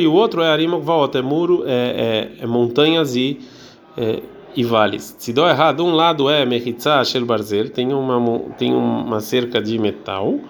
e 0.00 0.06
o 0.06 0.12
outro 0.14 0.40
é 0.40 0.48
Arima 0.48 0.78
Gvaot, 0.78 1.18
é 1.18 1.20
muro, 1.20 1.64
é, 1.66 2.30
é, 2.40 2.44
é 2.44 2.46
montanhas 2.46 3.14
e, 3.14 3.38
é, 3.94 4.22
e 4.56 4.64
vales. 4.64 5.14
Dá 5.34 5.50
errado, 5.50 5.84
um 5.84 5.92
lado 5.92 6.30
é 6.30 6.46
Mechitza 6.46 7.04
Shel 7.04 7.26
tem 7.74 7.92
uma, 7.92 8.40
tem 8.56 8.72
uma 8.72 9.20
cerca 9.20 9.60
de 9.60 9.78
metal. 9.78 10.40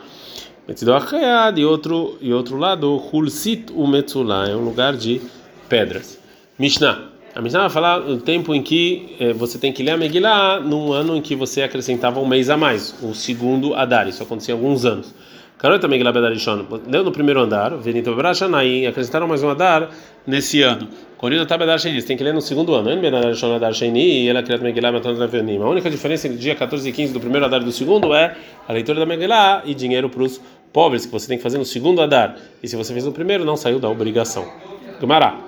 E 1.57 1.65
outro, 1.65 2.17
e 2.21 2.33
outro 2.33 2.57
lado, 2.57 3.03
Hulsit 3.13 3.73
Umetzula, 3.75 4.49
é 4.49 4.55
um 4.55 4.63
lugar 4.65 4.97
de 4.97 5.21
pedras. 5.69 6.21
Mishnah. 6.57 7.09
A 7.35 7.43
Mishnah 7.43 7.63
vai 7.63 7.71
falar 7.71 8.01
o 8.09 8.19
tempo 8.19 8.55
em 8.55 8.63
que 8.63 9.17
eh, 9.19 9.33
você 9.33 9.59
tem 9.59 9.73
que 9.73 9.83
ler 9.83 9.91
a 9.91 9.97
Megillah 9.97 10.61
num 10.61 10.93
ano 10.93 11.17
em 11.17 11.21
que 11.21 11.35
você 11.35 11.63
acrescentava 11.63 12.21
um 12.21 12.27
mês 12.27 12.49
a 12.49 12.57
mais, 12.57 12.95
o 13.03 13.13
segundo 13.13 13.75
Adar. 13.75 14.07
Isso 14.07 14.23
acontecia 14.23 14.55
há 14.55 14.57
alguns 14.57 14.85
anos. 14.85 15.13
Carota 15.59 15.89
Megillah 15.89 16.13
Bedarishon, 16.13 16.67
leu 16.87 17.03
no 17.03 17.11
primeiro 17.11 17.41
andar, 17.41 17.77
Venito 17.79 18.15
Brashanai, 18.15 18.87
acrescentaram 18.87 19.27
mais 19.27 19.43
um 19.43 19.51
Adar 19.51 19.91
nesse 20.25 20.63
ano. 20.63 20.87
Corina 21.17 21.45
Tabedar 21.47 21.81
Sheni, 21.81 22.01
tem 22.01 22.17
que 22.17 22.23
ler 22.23 22.33
no 22.33 22.41
segundo 22.41 22.77
ano. 22.77 22.89
Ele 22.89 23.01
Bedarishon 23.01 23.57
Adar 23.57 23.75
Sheni 23.75 24.23
e 24.23 24.29
ela 24.29 24.41
criou 24.41 24.61
Megillah 24.61 24.93
Meton 24.93 25.17
A 25.19 25.69
única 25.69 25.91
diferença 25.91 26.29
entre 26.29 26.39
dia 26.39 26.55
14 26.55 26.89
e 26.89 26.93
15 26.93 27.13
do 27.13 27.19
primeiro 27.19 27.45
Adar 27.45 27.61
e 27.61 27.65
do 27.65 27.73
segundo 27.73 28.15
é 28.15 28.37
a 28.69 28.73
leitura 28.73 29.01
da 29.01 29.07
Megillah 29.07 29.63
e 29.65 29.75
dinheiro 29.75 30.09
para 30.09 30.23
os 30.23 30.41
pobres, 30.73 31.07
que 31.07 31.11
você 31.11 31.27
tem 31.27 31.39
que 31.39 31.43
fazer 31.43 31.59
no 31.59 31.65
segundo 31.65 32.01
Adar. 32.01 32.37
E 32.63 32.69
se 32.69 32.77
você 32.77 32.93
fez 32.93 33.05
no 33.05 33.11
primeiro, 33.11 33.45
não 33.45 33.57
saiu 33.57 33.81
da 33.81 33.91
obrigação. 33.91 34.47
Gumará. 35.01 35.48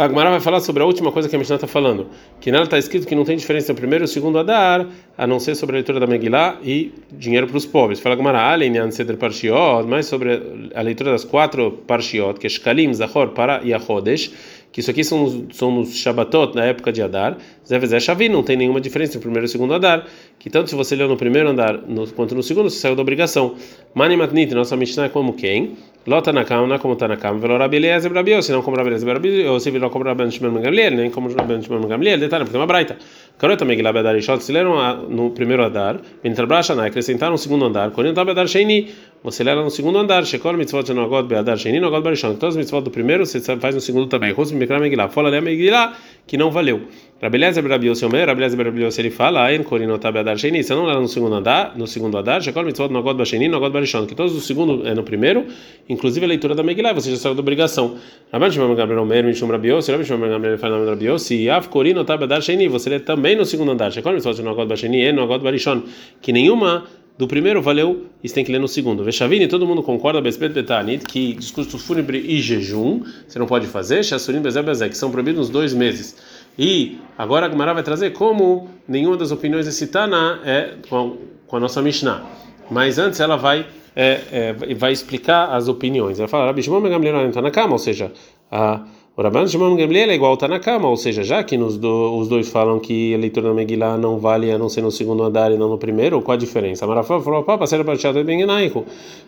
A 0.00 0.08
Gemara 0.08 0.30
vai 0.30 0.40
falar 0.40 0.60
sobre 0.60 0.82
a 0.82 0.86
última 0.86 1.12
coisa 1.12 1.28
que 1.28 1.36
a 1.36 1.38
Mishnah 1.38 1.56
está 1.56 1.66
falando, 1.66 2.06
que 2.40 2.50
nela 2.50 2.64
está 2.64 2.78
escrito 2.78 3.06
que 3.06 3.14
não 3.14 3.22
tem 3.22 3.36
diferença 3.36 3.70
entre 3.70 3.80
o 3.80 3.82
primeiro 3.82 4.04
e 4.04 4.06
o 4.06 4.08
segundo 4.08 4.38
Adar, 4.38 4.86
a 5.14 5.26
não 5.26 5.38
ser 5.38 5.54
sobre 5.54 5.76
a 5.76 5.76
leitura 5.76 6.00
da 6.00 6.06
Megillah 6.06 6.56
e 6.64 6.94
dinheiro 7.12 7.46
para 7.46 7.58
os 7.58 7.66
pobres. 7.66 8.00
Fala 8.00 8.14
a 8.14 8.16
Gemara, 8.16 8.38
além 8.50 8.72
de 8.72 8.94
Seder 8.94 9.18
Parshiot, 9.18 9.86
mais 9.86 10.06
sobre 10.06 10.70
a 10.74 10.80
leitura 10.80 11.10
das 11.10 11.22
quatro 11.22 11.72
Parshiot, 11.86 12.40
que 12.40 12.46
é 12.46 12.48
Shkalim, 12.48 12.94
Zahor, 12.94 13.32
Para 13.32 13.60
e 13.62 13.74
Achodesh, 13.74 14.32
que 14.72 14.80
isso 14.80 14.90
aqui 14.90 15.02
são, 15.02 15.46
são 15.52 15.70
nos 15.70 15.96
Shabbatot 15.96 16.54
da 16.54 16.64
época 16.64 16.92
de 16.92 17.02
Adar, 17.02 17.36
Zevezé 17.66 17.98
Shavi, 17.98 18.28
não 18.28 18.42
tem 18.42 18.56
nenhuma 18.56 18.80
diferença 18.80 19.12
entre 19.12 19.18
o 19.18 19.20
primeiro 19.22 19.44
e 19.44 19.48
o 19.48 19.50
segundo 19.50 19.74
Adar, 19.74 20.06
que 20.38 20.48
tanto 20.48 20.70
se 20.70 20.76
você 20.76 20.94
leu 20.94 21.08
no 21.08 21.16
primeiro 21.16 21.48
andar 21.48 21.76
no, 21.76 22.06
quanto 22.08 22.34
no 22.34 22.42
segundo, 22.42 22.70
você 22.70 22.78
saiu 22.78 22.94
da 22.94 23.02
obrigação. 23.02 23.56
Mani 23.94 24.16
Matnit, 24.16 24.54
nossa 24.54 24.76
Mishnah 24.76 25.06
é 25.06 25.08
como 25.08 25.32
quem? 25.32 25.76
Lota 26.06 26.32
na 26.32 26.44
cama, 26.44 26.74
é 26.74 26.78
como 26.78 26.94
está 26.94 27.08
na 27.08 27.16
cama, 27.16 27.38
velo 27.38 27.58
Rabi 27.58 27.76
Eliezer 27.76 28.12
Rabi 28.12 28.32
Yossi, 28.32 28.52
não 28.52 28.62
como 28.62 28.76
Rabi 28.76 28.90
Eliezer 28.90 29.12
Rabi 29.12 29.42
Yossi, 29.42 29.70
velo 29.70 29.90
como 29.90 30.04
Rabi 30.04 30.30
Shimon 30.30 30.60
Gamliel, 30.60 30.92
nem 30.92 31.10
como 31.10 31.28
Rabi 31.28 31.62
Shimon 31.62 31.86
Gamliel, 31.86 32.18
detalhe, 32.18 32.44
porque 32.44 32.52
tem 32.52 32.60
uma 32.60 32.66
braita. 32.66 32.96
Carota 33.40 33.64
Megillah 33.64 33.94
Bedar 33.94 34.14
Ishot, 34.18 34.42
se 34.42 34.52
leram 34.52 34.74
no 35.08 35.30
primeiro 35.30 35.64
andar, 35.64 35.98
Bentrabashana, 36.22 36.84
acrescentaram 36.84 37.32
no 37.32 37.38
segundo 37.38 37.64
andar, 37.64 37.90
entra 38.04 38.22
Bedar 38.22 38.46
Sheini, 38.46 38.92
você 39.24 39.42
lera 39.42 39.62
no 39.62 39.70
segundo 39.70 39.98
andar, 39.98 40.26
Shekol 40.26 40.58
Mitzvot 40.58 40.86
Shenogod 40.86 41.26
Bedar 41.26 41.56
Sheini, 41.56 41.80
Nogod 41.80 42.02
Barishon, 42.02 42.34
todos 42.34 42.54
os 42.54 42.58
mitzvot 42.58 42.82
do 42.82 42.90
primeiro 42.90 43.24
você 43.24 43.40
faz 43.40 43.74
no 43.74 43.80
segundo 43.80 44.08
também, 44.08 44.34
Rus 44.34 44.52
Mikra 44.52 44.78
Megillah, 44.78 45.08
fala 45.08 45.30
Lea 45.30 45.40
Megillah, 45.40 45.96
que 46.26 46.36
não 46.36 46.50
valeu. 46.50 46.82
Rabeleza 47.22 47.60
Berabios 47.60 48.02
Omer, 48.02 48.26
Rabeleza 48.28 48.56
Berabios 48.56 48.98
ele 48.98 49.10
fala, 49.10 49.44
Ain 49.44 49.62
Korinotab 49.62 50.16
Adar 50.16 50.38
Sheni, 50.38 50.64
você 50.64 50.74
não 50.74 50.86
lá 50.86 50.98
no 50.98 51.06
segundo 51.06 51.34
andar, 51.34 51.76
no 51.76 51.86
segundo 51.86 52.16
andar, 52.16 52.40
Shekol 52.40 52.64
Mitzvot 52.64 52.88
Nogod 52.88 53.18
Basheni, 53.18 53.46
Nogod 53.46 53.74
Barishon, 53.74 54.06
que 54.06 54.14
todos 54.14 54.34
os 54.34 54.46
segundo 54.46 54.88
é 54.88 54.94
no 54.94 55.02
primeiro, 55.02 55.44
inclusive 55.86 56.24
a 56.24 56.28
leitura 56.30 56.54
da 56.54 56.62
Megillah, 56.62 56.94
você 56.94 57.10
já 57.10 57.18
saiu 57.18 57.34
da 57.34 57.40
obrigação. 57.40 57.96
Rabban 58.32 58.50
Shimon 58.50 58.74
Gabriel 58.74 59.02
Omer, 59.02 59.22
Mishum 59.22 59.48
Rabios, 59.48 59.86
Rabban 59.86 60.04
Shimon 60.04 60.30
Gabriel 60.30 60.56
fala 60.56 60.78
nome 60.78 60.88
Rabios, 60.88 61.30
e 61.30 61.50
Av 61.50 61.68
Korinotab 61.68 62.24
Adar 62.24 62.40
Sheni, 62.40 62.68
você 62.68 62.88
lê 62.88 63.00
também 63.00 63.36
no 63.36 63.44
segundo 63.44 63.70
andar, 63.70 63.92
Shekol 63.92 64.14
Mitzvot 64.14 64.40
Nogod 64.42 64.66
Basheni, 64.66 65.12
Nogod 65.12 65.44
Barishon, 65.44 65.82
que 66.22 66.32
nenhuma 66.32 66.86
do 67.18 67.28
primeiro 67.28 67.60
valeu, 67.60 68.06
isso 68.24 68.34
tem 68.34 68.42
que 68.42 68.50
ler 68.50 68.58
no 68.58 68.66
segundo. 68.66 69.04
Vechavini, 69.04 69.46
todo 69.46 69.66
mundo 69.66 69.82
concorda, 69.82 70.22
Bespet 70.22 70.54
Betanit, 70.54 71.04
que 71.04 71.34
discurso 71.34 71.76
fúnebre 71.76 72.16
e 72.16 72.40
jejum, 72.40 73.02
você 73.28 73.38
não 73.38 73.46
pode 73.46 73.66
fazer, 73.66 74.02
Shassurim 74.02 74.40
Bezé 74.40 74.62
Bezé, 74.62 74.88
que 74.88 74.96
são 74.96 75.10
proibidos 75.10 75.38
nos 75.40 75.50
dois 75.50 75.74
meses. 75.74 76.16
E 76.58 76.98
agora 77.16 77.46
a 77.46 77.50
Gemara 77.50 77.74
vai 77.74 77.82
trazer 77.82 78.10
como 78.10 78.68
nenhuma 78.86 79.16
das 79.16 79.30
opiniões 79.30 79.66
desse 79.66 79.86
Tana 79.86 80.40
é 80.44 80.74
com, 80.88 81.16
a 81.52 81.60
nossa 81.60 81.80
Mishnah. 81.80 82.22
Mas 82.70 82.98
antes 82.98 83.20
ela 83.20 83.36
vai 83.36 83.66
é, 83.94 84.20
é, 84.30 84.74
vai 84.74 84.92
explicar 84.92 85.50
as 85.50 85.68
opiniões. 85.68 86.18
Ela 86.18 86.28
fala, 86.28 86.46
Rabi 86.46 86.62
Shimon 86.62 86.80
Gamliel 86.80 87.30
na 87.42 87.50
cama, 87.50 87.72
ou 87.72 87.78
seja, 87.78 88.12
a 88.50 88.82
o 89.16 89.22
Rabban 89.22 89.46
Shimon 89.46 89.76
Gamliel 89.76 90.10
é 90.10 90.14
igual 90.14 90.34
está 90.34 90.46
na 90.46 90.60
cama, 90.60 90.88
ou 90.88 90.96
seja, 90.96 91.22
já 91.24 91.42
que 91.42 91.56
nos 91.56 91.76
do, 91.76 92.16
os 92.16 92.28
dois 92.28 92.48
falam 92.48 92.78
que 92.78 93.12
a 93.12 93.18
leitura 93.18 93.48
da 93.48 93.54
Megillah 93.54 93.98
não 93.98 94.18
vale 94.18 94.50
a 94.52 94.56
não 94.56 94.68
ser 94.68 94.82
no 94.82 94.90
segundo 94.90 95.24
andar 95.24 95.50
e 95.50 95.58
não 95.58 95.68
no 95.68 95.76
primeiro, 95.76 96.22
qual 96.22 96.36
a 96.36 96.38
diferença? 96.38 96.86
Marafá 96.86 97.20
falou, 97.20 97.42
pá, 97.42 97.58
parceiro 97.58 97.84
parchiot 97.84 98.16
é 98.16 98.22
bem 98.22 98.44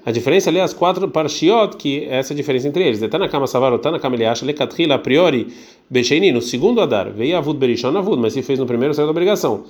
A 0.07 0.11
diferença 0.12 0.51
ali 0.51 0.61
é 0.61 0.62
as 0.62 0.73
quatro 0.73 1.09
parshiot, 1.09 1.77
que 1.77 2.05
é 2.05 2.18
essa 2.18 2.35
diferença 2.35 2.68
entre 2.68 2.85
eles. 2.85 3.03
Está 3.03 3.18
na 3.18 3.29
cama 3.29 3.47
Savar, 3.47 3.75
está 3.75 3.90
na 3.90 3.99
cama 3.99 4.14
ele 4.14 4.25
acha, 4.25 4.47
lecatrila 4.47 4.95
a 4.95 4.99
priori, 4.99 5.49
Becheini, 5.90 6.31
no 6.31 6.40
segundo 6.40 6.81
andar, 6.81 7.11
veio 7.11 7.37
Avud 7.37 7.59
Berishon 7.59 7.97
Avud, 7.99 8.18
mas 8.18 8.33
se 8.33 8.42
fez 8.42 8.59
no 8.59 8.66
primeiro, 8.66 8.95
saiu 8.95 9.07
da 9.07 9.11
obrigação. 9.11 9.64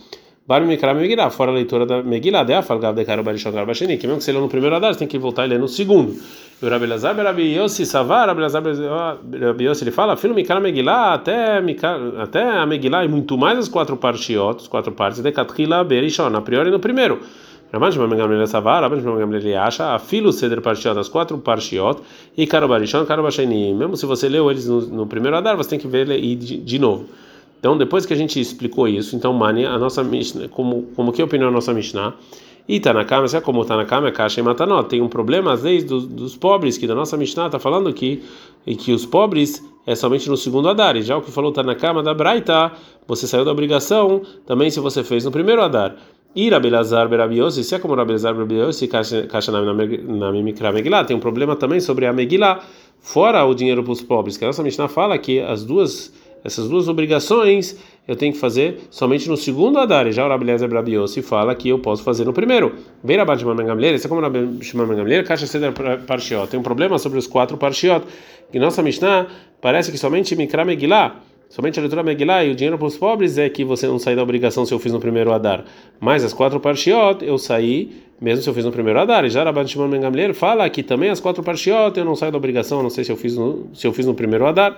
Bar 0.44 0.62
Mikra 0.62 0.92
Megillah, 0.92 1.30
fora 1.30 1.52
a 1.52 1.54
leitura 1.54 1.86
da 1.86 2.02
Megillah, 2.02 2.44
de 2.44 2.52
Afalgav 2.52 2.96
de 2.96 3.04
Karo 3.04 3.22
Barishon 3.22 3.52
Garbasheni, 3.52 3.96
que 3.96 4.08
mesmo 4.08 4.18
que 4.18 4.24
você 4.24 4.32
lê 4.32 4.40
no 4.40 4.48
primeiro 4.48 4.74
andar, 4.74 4.92
você 4.92 4.98
tem 4.98 5.06
que 5.06 5.16
voltar 5.16 5.46
e 5.46 5.48
ler 5.48 5.58
no 5.60 5.68
segundo. 5.68 6.16
E 6.60 6.66
o 6.66 6.68
Rabi 6.68 6.86
Lazar, 6.86 7.14
Rabi 7.14 7.54
Yossi, 7.54 7.86
Savar, 7.86 8.26
Rabi 8.26 8.40
Lazar, 8.40 8.60
Rabi 8.60 9.64
Yossi, 9.64 9.84
ele 9.84 9.92
fala, 9.92 10.16
filho 10.16 10.34
Mikra 10.34 10.58
Megillah, 10.58 11.14
até, 11.14 11.62
até 12.20 12.42
a 12.42 12.66
Megillah 12.66 13.04
e 13.04 13.08
muito 13.08 13.38
mais 13.38 13.56
as 13.56 13.68
quatro 13.68 13.96
partes, 13.96 14.66
quatro 14.66 14.90
partes, 14.90 15.22
de 15.22 15.30
Katrila 15.30 15.84
Berishon, 15.84 16.34
a 16.34 16.40
priori 16.40 16.72
no 16.72 16.80
primeiro. 16.80 17.20
Raman 17.72 17.92
Shimon 17.92 18.08
Gamliel 18.08 18.46
Savar, 18.48 18.82
Raman 18.82 18.98
Shimon 18.98 19.18
Gamliel 19.18 19.56
acha, 19.58 19.94
a 19.94 19.98
filo 20.00 20.32
ceder 20.32 20.60
parshiot, 20.60 20.98
as 20.98 21.08
quatro 21.08 21.38
parshiot, 21.38 22.02
e 22.36 22.48
Karo 22.48 22.66
Barishon, 22.66 23.06
Karo 23.06 23.22
Basheni. 23.22 23.72
Mesmo 23.72 23.96
se 23.96 24.04
você 24.06 24.28
leu 24.28 24.50
eles 24.50 24.66
no, 24.66 24.80
no 24.80 25.06
primeiro 25.06 25.36
andar, 25.36 25.54
você 25.54 25.70
tem 25.70 25.78
que 25.78 25.86
ver 25.86 26.10
ele 26.10 26.34
de, 26.34 26.58
de 26.58 26.78
novo. 26.80 27.08
Então, 27.62 27.78
depois 27.78 28.04
que 28.04 28.12
a 28.12 28.16
gente 28.16 28.40
explicou 28.40 28.88
isso, 28.88 29.14
então, 29.14 29.32
Mani, 29.32 29.64
a 29.64 29.78
nossa 29.78 30.02
Mishnah, 30.02 30.48
como, 30.48 30.82
como 30.96 31.12
que 31.12 31.20
é 31.20 31.22
a 31.22 31.26
opinião 31.26 31.48
da 31.48 31.54
nossa 31.54 31.72
Mishnah? 31.72 32.12
E 32.68 32.80
Tanakama, 32.80 33.28
se 33.28 33.36
é 33.36 33.40
como 33.40 33.64
Tanakama, 33.64 34.08
é 34.08 34.10
caixa 34.10 34.40
e 34.40 34.42
matanó. 34.42 34.82
Tem 34.82 35.00
um 35.00 35.08
problema, 35.08 35.52
às 35.52 35.62
vezes, 35.62 35.84
dos, 35.84 36.04
dos 36.08 36.36
pobres, 36.36 36.76
que 36.76 36.88
da 36.88 36.94
nossa 36.96 37.16
Mishnah 37.16 37.46
está 37.46 37.60
falando 37.60 37.92
que, 37.92 38.20
e 38.66 38.74
que 38.74 38.92
os 38.92 39.06
pobres 39.06 39.64
é 39.86 39.94
somente 39.94 40.28
no 40.28 40.36
segundo 40.36 40.68
Adar. 40.68 40.96
E 40.96 41.02
já 41.02 41.16
o 41.16 41.22
que 41.22 41.30
falou 41.30 41.52
Tanakama 41.52 42.02
da 42.02 42.12
Braita, 42.12 42.72
você 43.06 43.28
saiu 43.28 43.44
da 43.44 43.52
obrigação 43.52 44.22
também 44.44 44.68
se 44.68 44.80
você 44.80 45.04
fez 45.04 45.24
no 45.24 45.30
primeiro 45.30 45.62
Adar. 45.62 45.94
E 46.34 46.50
Rabelazar 46.50 47.08
Berabiosi, 47.08 47.62
se 47.62 47.76
é 47.76 47.78
como 47.78 47.94
Rabelazar 47.94 48.34
Berabiosi, 48.34 48.88
caixa 48.88 49.52
na 49.52 50.32
Mimikra 50.32 50.72
Megillah, 50.72 51.04
tem 51.04 51.16
um 51.16 51.20
problema 51.20 51.54
também 51.54 51.78
sobre 51.78 52.06
a 52.06 52.12
Megillah, 52.12 52.60
fora 52.98 53.44
o 53.44 53.54
dinheiro 53.54 53.84
para 53.84 53.92
os 53.92 54.02
pobres, 54.02 54.36
que 54.36 54.44
a 54.44 54.48
nossa 54.48 54.64
Mishnah 54.64 54.88
fala 54.88 55.16
que 55.16 55.38
as 55.38 55.64
duas 55.64 56.12
essas 56.44 56.68
duas 56.68 56.88
obrigações 56.88 57.78
eu 58.06 58.16
tenho 58.16 58.32
que 58.32 58.38
fazer 58.38 58.80
somente 58.90 59.28
no 59.28 59.36
segundo 59.36 59.78
Adar. 59.78 60.06
E 60.08 60.12
já 60.12 60.26
o 60.26 60.28
Rabeleza 60.28 60.66
Brabiossi 60.66 61.22
fala 61.22 61.54
que 61.54 61.68
eu 61.68 61.78
posso 61.78 62.02
fazer 62.02 62.24
no 62.24 62.32
primeiro. 62.32 62.74
Bem 63.02 63.16
Rabat 63.16 63.40
Shimon 63.40 63.54
Gamliel, 63.54 63.94
esse 63.94 64.06
é 64.06 64.08
como 64.08 64.20
Rabat 64.20 64.44
Shimon 64.60 64.88
Gamliel, 64.88 65.24
Caixa 65.24 65.46
Seder 65.46 65.72
Parshiot. 66.06 66.48
Tem 66.48 66.58
um 66.58 66.62
problema 66.62 66.98
sobre 66.98 67.18
os 67.18 67.28
quatro 67.28 67.56
Parshiot. 67.56 68.04
Que 68.50 68.58
nossa 68.58 68.82
Mishnah 68.82 69.28
parece 69.60 69.92
que 69.92 69.98
somente 69.98 70.34
Mikra 70.34 70.64
Megillah, 70.64 71.16
somente 71.48 71.78
a 71.78 71.82
leitura 71.82 72.02
Megillah 72.02 72.44
e 72.44 72.50
o 72.50 72.54
dinheiro 72.56 72.76
para 72.76 72.88
os 72.88 72.96
pobres 72.96 73.38
é 73.38 73.48
que 73.48 73.64
você 73.64 73.86
não 73.86 73.98
sai 73.98 74.16
da 74.16 74.22
obrigação 74.22 74.66
se 74.66 74.74
eu 74.74 74.80
fiz 74.80 74.92
no 74.92 74.98
primeiro 74.98 75.32
Adar. 75.32 75.64
Mas 76.00 76.24
as 76.24 76.32
quatro 76.32 76.58
Parshiot 76.58 77.24
eu 77.24 77.38
saí 77.38 78.02
mesmo 78.20 78.42
se 78.42 78.50
eu 78.50 78.54
fiz 78.54 78.64
no 78.64 78.72
primeiro 78.72 78.98
Adar. 78.98 79.24
E 79.24 79.30
já 79.30 79.44
Rabat 79.44 79.70
Shimon 79.70 79.88
Gamliel 79.88 80.34
fala 80.34 80.68
que 80.68 80.82
também 80.82 81.08
as 81.08 81.20
quatro 81.20 81.42
Parshiot 81.42 81.96
eu 81.96 82.04
não 82.04 82.16
saio 82.16 82.32
da 82.32 82.38
obrigação, 82.38 82.82
não 82.82 82.90
sei 82.90 83.04
se 83.04 83.12
eu 83.12 83.16
fiz 83.16 83.36
no, 83.36 83.68
se 83.72 83.86
eu 83.86 83.92
fiz 83.92 84.06
no 84.06 84.14
primeiro 84.14 84.44
Adar. 84.44 84.76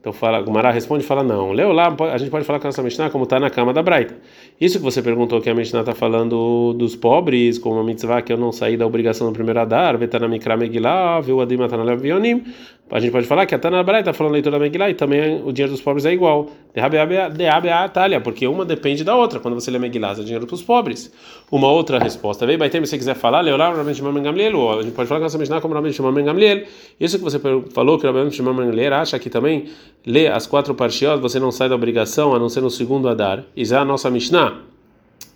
Então 0.00 0.14
fala, 0.14 0.40
Gumará 0.40 0.70
responde 0.70 1.04
e 1.04 1.06
fala 1.06 1.22
não. 1.22 1.52
Leu 1.52 1.72
lá, 1.72 1.94
a 2.10 2.16
gente 2.16 2.30
pode 2.30 2.46
falar 2.46 2.58
com 2.58 2.66
a 2.66 2.68
nossa 2.68 2.82
Mishnah 2.82 3.10
como 3.10 3.24
está 3.24 3.38
na 3.38 3.50
cama 3.50 3.70
da 3.70 3.82
Braita. 3.82 4.16
Isso 4.58 4.78
que 4.78 4.84
você 4.84 5.02
perguntou 5.02 5.42
que 5.42 5.50
a 5.50 5.54
Mishnah 5.54 5.80
está 5.80 5.94
falando 5.94 6.72
dos 6.72 6.96
pobres, 6.96 7.58
como 7.58 7.78
a 7.78 7.84
mitzvah 7.84 8.22
que 8.22 8.32
eu 8.32 8.38
não 8.38 8.50
saí 8.50 8.78
da 8.78 8.86
obrigação 8.86 9.26
no 9.26 9.32
primeiro 9.34 9.60
Adar, 9.60 9.98
vetana 9.98 10.26
mikra 10.26 10.56
megillah, 10.56 11.20
viu 11.20 11.42
adim 11.42 11.62
atana 11.62 11.94
vionim. 11.96 12.42
A 12.90 12.98
gente 12.98 13.12
pode 13.12 13.26
falar 13.26 13.46
que 13.46 13.54
a 13.54 13.58
Tana 13.58 13.82
Braita 13.84 14.10
está 14.10 14.12
falando 14.12 14.32
leitura 14.32 14.58
da 14.58 14.60
Megillah 14.60 14.90
e 14.90 14.94
também 14.94 15.40
o 15.44 15.52
dinheiro 15.52 15.72
dos 15.72 15.80
pobres 15.80 16.04
é 16.04 16.12
igual. 16.12 16.50
De 16.74 17.46
a 17.70 17.88
talha, 17.88 18.20
porque 18.20 18.46
uma 18.48 18.64
depende 18.64 19.04
da 19.04 19.14
outra. 19.14 19.38
Quando 19.38 19.54
você 19.54 19.70
lê 19.70 19.78
Megillah, 19.78 20.12
é 20.12 20.22
dinheiro 20.22 20.44
para 20.44 20.54
os 20.54 20.62
pobres. 20.62 21.12
Uma 21.52 21.70
outra 21.70 22.00
resposta. 22.00 22.44
Vem, 22.44 22.58
Baitem, 22.58 22.84
se 22.84 22.90
você 22.90 22.98
quiser 22.98 23.14
falar, 23.14 23.42
leu 23.42 23.56
lá, 23.56 23.72
Rabbi 23.72 23.94
Shimon 23.94 24.20
Gamliel, 24.20 24.78
a 24.78 24.82
gente 24.82 24.92
pode 24.92 25.08
falar 25.08 25.20
com 25.20 25.24
a 25.24 25.26
nossa 25.26 25.38
Mishnah 25.38 25.60
como 25.60 25.72
Rabbi 25.72 25.92
Shimon 25.92 26.12
Gamliel. 26.12 26.64
Isso 26.98 27.16
que 27.16 27.22
você 27.22 27.38
falou 27.38 27.96
que 27.96 28.06
o 28.06 28.12
Rabbi 28.12 28.32
Shimon 28.32 28.56
Gamliel 28.56 28.94
acha 28.94 29.18
que 29.20 29.30
também 29.30 29.68
lê 30.04 30.26
as 30.26 30.48
quatro 30.48 30.74
parshiot, 30.74 31.20
você 31.20 31.38
não 31.38 31.52
sai 31.52 31.68
da 31.68 31.76
obrigação, 31.76 32.34
a 32.34 32.40
não 32.40 32.48
ser 32.48 32.60
no 32.60 32.70
segundo 32.70 33.08
Adar. 33.08 33.44
E 33.56 33.64
já 33.64 33.82
a 33.82 33.84
nossa 33.84 34.10
Mishnah 34.10 34.62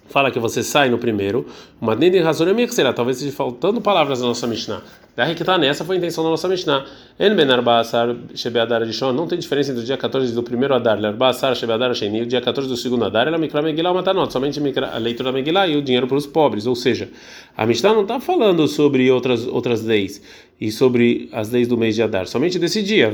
fala 0.08 0.30
que 0.30 0.40
você 0.40 0.62
sai 0.62 0.88
no 0.88 0.98
primeiro, 0.98 1.46
uma 1.80 1.94
nem 1.94 2.16
razão 2.20 2.46
é 2.48 2.66
será, 2.68 2.92
talvez 2.92 3.16
esteja 3.18 3.36
faltando 3.36 3.80
palavras 3.80 4.20
na 4.20 4.26
nossa 4.26 4.46
Mishnah. 4.46 4.82
Daí 5.16 5.34
que 5.36 5.42
está 5.42 5.56
nessa 5.56 5.84
foi 5.84 5.94
a 5.94 5.98
intenção 5.98 6.24
da 6.24 6.30
nossa 6.30 6.48
Mishnah. 6.48 6.84
En 7.20 7.36
ben 7.36 7.48
arba'asar 7.48 8.16
shebeadar 8.34 8.82
rishon, 8.82 9.12
não 9.12 9.28
tem 9.28 9.38
diferença 9.38 9.70
entre 9.70 9.82
o 9.82 9.86
dia 9.86 9.96
14 9.96 10.34
do 10.34 10.42
primeiro 10.42 10.74
Adar, 10.74 10.98
arba'asar 11.04 11.54
shebeadar 11.54 11.94
sheni, 11.94 12.22
o 12.22 12.26
dia 12.26 12.40
14 12.40 12.68
do 12.68 12.76
segundo 12.76 13.04
Adar, 13.04 13.28
ela 13.28 13.38
mikra 13.38 13.62
megillah 13.62 13.94
matanot, 13.94 14.32
somente 14.32 14.60
a 14.60 14.98
leitura 14.98 15.30
da 15.30 15.32
Megillah 15.32 15.68
e 15.68 15.76
o 15.76 15.82
dinheiro 15.82 16.08
para 16.08 16.16
os 16.16 16.26
pobres, 16.26 16.66
ou 16.66 16.74
seja, 16.74 17.08
a 17.56 17.64
Mishnah 17.64 17.94
não 17.94 18.02
está 18.02 18.18
falando 18.18 18.66
sobre 18.66 19.08
outras 19.08 19.46
outras 19.46 19.84
leis 19.84 20.20
e 20.60 20.72
sobre 20.72 21.28
as 21.32 21.50
leis 21.50 21.68
do 21.68 21.76
mês 21.78 21.94
de 21.94 22.02
Adar, 22.02 22.26
somente 22.26 22.58
desse 22.58 22.82
dia. 22.82 23.12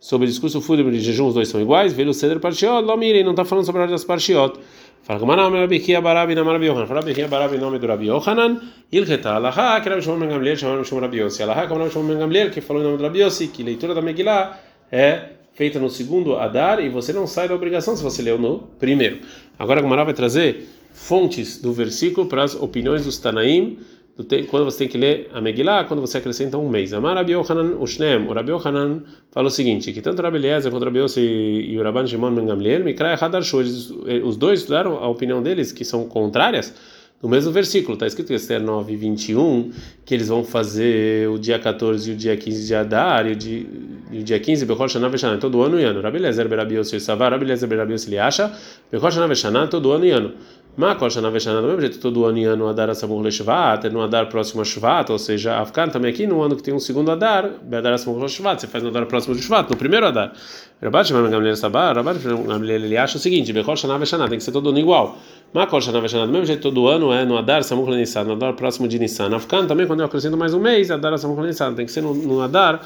Sobre 0.00 0.26
o 0.26 0.28
discurso 0.28 0.60
fúnebre 0.60 0.98
de 0.98 1.00
jejum, 1.00 1.28
os 1.28 1.34
dois 1.34 1.48
são 1.48 1.60
iguais. 1.60 1.92
Velo 1.92 2.12
ceder 2.12 2.38
parchiot, 2.38 2.84
lomire, 2.84 3.22
não 3.22 3.30
está 3.30 3.44
falando 3.44 3.64
sobre 3.64 3.82
a 3.82 3.86
das 3.86 4.04
parchiot. 4.04 4.58
Fala 5.04 5.20
que 5.20 5.26
Manam 5.26 5.52
Rabi 5.52 5.80
Kia 5.80 6.00
Barabi 6.00 6.34
Namar 6.34 6.54
Rabi 6.54 6.64
Yohanan. 6.64 6.88
Rabi 6.88 7.12
Kia 7.12 7.28
Barabi 7.28 7.58
nome 7.58 7.78
do 7.78 7.86
Rabi 7.86 8.06
Yohanan. 8.06 8.58
Ilcheta 8.90 9.36
Alaha, 9.36 9.82
que 9.82 9.90
Rabi 9.90 10.00
Shimon 10.00 10.18
Ben 10.18 10.30
Gamliel 10.30 10.56
chamava 10.56 10.82
Shimon 10.82 11.02
Rabi 11.02 11.18
Yossi. 11.18 11.42
Alaha, 11.42 11.68
como 11.68 11.80
Rabi 11.80 11.92
Shimon 11.92 12.08
Ben 12.08 12.18
Gamliel, 12.20 12.50
que 12.50 12.62
falou 12.62 12.80
em 12.80 12.86
nome 12.86 12.96
do 12.96 13.04
Rabi 13.04 13.20
Yossi, 13.20 13.48
que 13.48 13.62
leitura 13.62 13.94
da 13.94 14.00
Megillah 14.00 14.58
é 14.90 15.28
feita 15.52 15.78
no 15.78 15.90
segundo 15.90 16.36
Adar 16.36 16.80
e 16.80 16.88
você 16.88 17.12
não 17.12 17.26
sai 17.26 17.48
da 17.48 17.54
obrigação 17.54 17.94
se 17.94 18.02
você 18.02 18.22
leu 18.22 18.38
no 18.38 18.60
primeiro. 18.80 19.18
Agora 19.58 19.80
a 19.80 19.82
Gomara 19.82 20.06
vai 20.06 20.14
trazer 20.14 20.70
fontes 20.94 21.60
do 21.60 21.70
versículo 21.74 22.26
para 22.26 22.42
as 22.42 22.54
opiniões 22.54 23.04
dos 23.04 23.18
Tanaim 23.18 23.78
quando 24.48 24.64
você 24.64 24.78
tem 24.78 24.88
que 24.88 24.96
ler 24.96 25.28
a 25.32 25.40
Megillah, 25.40 25.84
quando 25.84 26.00
você 26.00 26.18
acrescenta 26.18 26.56
um 26.56 26.68
mês. 26.68 26.92
Amar 26.92 27.16
Rabi 27.16 27.32
Yohanan 27.32 27.76
Ushnem, 27.80 28.28
o 28.28 28.32
Rabi 28.32 28.52
Yohanan 28.52 29.02
fala 29.32 29.48
o 29.48 29.50
seguinte, 29.50 29.92
que 29.92 30.00
tanto 30.00 30.22
Rabi 30.22 30.36
Eliezer 30.36 30.70
quanto 30.70 30.84
Rabi 30.84 31.00
Yossi 31.00 31.20
e 31.20 31.76
o 31.78 31.82
Rabban 31.82 32.06
Shimon 32.06 32.32
Ben 32.32 32.46
Gamliel, 32.46 32.84
Mikra 32.84 33.14
Hadarshu, 33.14 33.58
os 34.24 34.36
dois 34.36 34.60
estudaram 34.60 34.98
a 34.98 35.08
opinião 35.08 35.42
deles, 35.42 35.72
que 35.72 35.84
são 35.84 36.06
contrárias, 36.06 36.72
no 37.24 37.30
mesmo 37.30 37.50
versículo, 37.50 37.94
está 37.94 38.06
escrito 38.06 38.32
em 38.34 38.36
Esther 38.36 38.62
9, 38.62 38.96
21, 38.96 39.72
que 40.04 40.12
eles 40.12 40.28
vão 40.28 40.44
fazer 40.44 41.26
o 41.30 41.38
dia 41.38 41.58
14 41.58 42.10
e 42.10 42.12
o 42.12 42.16
dia 42.16 42.36
15 42.36 42.66
de 42.66 42.74
Adar, 42.74 43.26
e 43.26 43.32
o 43.32 43.36
dia, 43.36 43.66
e 44.12 44.18
o 44.18 44.22
dia 44.22 44.38
15, 44.38 44.66
Bechol 44.66 44.88
Shana 44.88 45.08
Veshanah, 45.08 45.38
todo 45.38 45.62
ano 45.62 45.80
e 45.80 45.84
ano. 45.84 46.02
Rabi 46.02 46.18
Eliezer, 46.18 46.46
Rabi 46.46 46.74
Yossi, 46.74 47.00
Savar, 47.00 47.32
Rabi 47.32 47.46
Eliezer, 47.46 47.66
Rabi 47.78 47.94
Yossi, 47.94 48.10
ele 48.10 48.18
acha, 48.18 48.52
Bechol 48.92 49.10
Shana 49.10 49.26
Veshanah, 49.26 49.68
todo 49.68 49.90
ano 49.92 50.04
e 50.04 50.10
ano. 50.10 50.32
Makol 50.76 51.08
Shana 51.08 51.30
Veshana, 51.30 51.60
do 51.60 51.68
mesmo 51.68 51.82
jeito, 51.82 52.00
todo 52.00 52.24
ano 52.24 52.36
e 52.36 52.44
ano 52.44 52.66
Adar 52.66 52.90
Asamur 52.90 53.22
Leshvat, 53.22 53.86
é 53.86 53.90
no 53.90 54.02
Adar 54.02 54.28
próximo 54.28 54.60
a 54.60 54.64
Shvat, 54.64 55.08
ou 55.08 55.18
seja, 55.20 55.56
Afkan 55.60 55.88
também 55.88 56.10
aqui 56.10 56.26
no 56.26 56.42
ano 56.42 56.56
que 56.56 56.64
tem 56.64 56.74
um 56.74 56.80
segundo 56.80 57.12
Adar, 57.12 57.48
Adar 57.72 57.92
Asamur 57.92 58.20
Leshvat, 58.20 58.60
você 58.60 58.66
faz 58.66 58.82
no 58.82 58.90
Adar 58.90 59.06
próximo 59.06 59.36
de 59.36 59.42
Shvat, 59.42 59.70
no 59.70 59.76
primeiro 59.76 60.04
Adar. 60.04 60.32
Rabat 60.82 61.06
Shimon 61.06 61.30
Gamliel 61.30 61.54
Sabar, 61.54 61.94
Rabat 61.94 62.18
Shimon 62.18 62.42
Gamliel 62.42 62.84
ele 62.86 62.96
acha 62.96 63.18
o 63.18 63.20
seguinte, 63.20 63.52
Shana 63.76 63.98
Veshana, 63.98 64.28
tem 64.28 64.36
que 64.36 64.42
ser 64.42 64.50
todo 64.50 64.70
ano 64.70 64.78
igual. 64.80 65.16
Makol 65.52 65.80
Shana 65.80 66.00
Veshana, 66.00 66.26
do 66.26 66.32
mesmo 66.32 66.46
jeito, 66.46 66.62
todo 66.62 66.88
ano 66.88 67.12
é 67.12 67.24
no 67.24 67.38
Adar 67.38 67.62
Samur 67.62 67.90
Nissan, 67.90 68.24
no 68.24 68.32
Adar 68.32 68.54
próximo 68.54 68.88
de 68.88 68.98
Nissan. 68.98 69.32
Afkan 69.32 69.68
também, 69.68 69.86
quando 69.86 70.00
eu 70.00 70.06
acrescento 70.06 70.36
mais 70.36 70.54
um 70.54 70.60
mês, 70.60 70.90
Adar 70.90 71.16
Samur 71.18 71.40
Nissan, 71.44 71.74
tem 71.74 71.86
que 71.86 71.92
ser 71.92 72.02
no, 72.02 72.12
no 72.12 72.42
Adar 72.42 72.80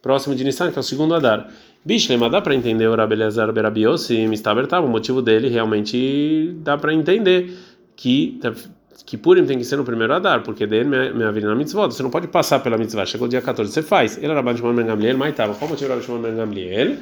próximo 0.00 0.34
de 0.34 0.44
Nissan, 0.44 0.72
que 0.72 0.78
é 0.78 0.80
o 0.80 0.82
segundo 0.82 1.14
Adar. 1.14 1.46
Bishlema, 1.88 2.28
dá 2.28 2.42
para 2.42 2.54
entender 2.54 2.86
o 2.86 2.94
Rabelezar 2.94 3.50
Berabiosi, 3.50 4.26
Mistabertab, 4.26 4.84
o 4.84 4.90
motivo 4.90 5.22
dele 5.22 5.48
realmente 5.48 6.54
dá 6.58 6.76
para 6.76 6.92
entender 6.92 7.56
que 7.96 8.38
que 9.06 9.16
Purim 9.16 9.46
tem 9.46 9.56
que 9.56 9.64
ser 9.64 9.78
no 9.78 9.84
primeiro 9.84 10.12
Adar, 10.12 10.42
porque 10.42 10.66
dele 10.66 10.84
minha 11.14 11.32
vida 11.32 11.48
na 11.48 11.54
mitzvah, 11.54 11.86
você 11.86 12.02
não 12.02 12.10
pode 12.10 12.28
passar 12.28 12.58
pela 12.58 12.76
mitzvah, 12.76 13.06
chegou 13.06 13.26
o 13.26 13.30
dia 13.30 13.40
14, 13.40 13.72
você 13.72 13.80
faz. 13.80 14.18
Ele 14.18 14.26
era 14.26 14.34
Rabban 14.34 14.54
Shimon 14.54 14.74
Ben 14.74 14.84
Gamliel, 14.84 15.16
mas 15.16 15.30
estava. 15.30 15.54
Qual 15.54 15.70
motivo 15.70 15.88
Rabban 15.88 16.04
Shimon 16.04 16.20
Ben 16.20 16.36
Gamliel? 16.36 16.96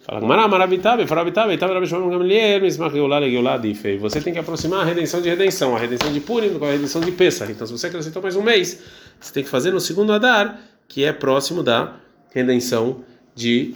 Fala, 0.00 0.20
Mara, 0.20 0.46
Maravitabe, 0.46 1.06
Faravitabe, 1.06 1.54
estava 1.54 1.72
Rabban 1.72 1.86
Shimon 1.86 2.02
Ben 2.02 2.18
Gamliel, 2.18 2.60
Mismach 2.60 2.92
Geulá, 2.92 3.18
Legeulá, 3.18 3.56
Difei. 3.56 3.96
Você 3.96 4.20
tem 4.20 4.34
que 4.34 4.38
aproximar 4.38 4.80
a 4.80 4.84
redenção 4.84 5.22
de 5.22 5.30
redenção, 5.30 5.74
a 5.74 5.78
redenção 5.78 6.12
de 6.12 6.20
Purim 6.20 6.58
com 6.58 6.64
a 6.66 6.72
redenção 6.72 7.00
de 7.00 7.10
Pesach. 7.10 7.50
Então, 7.50 7.66
se 7.66 7.72
você 7.72 7.86
acrescentou 7.86 8.20
mais 8.20 8.36
um 8.36 8.42
mês, 8.42 8.82
você 9.18 9.32
tem 9.32 9.42
que 9.42 9.48
fazer 9.48 9.70
no 9.70 9.80
segundo 9.80 10.12
Adar, 10.12 10.60
que 10.86 11.04
é 11.04 11.12
próximo 11.14 11.62
da 11.62 11.94
redenção 12.34 12.98
de 12.98 13.15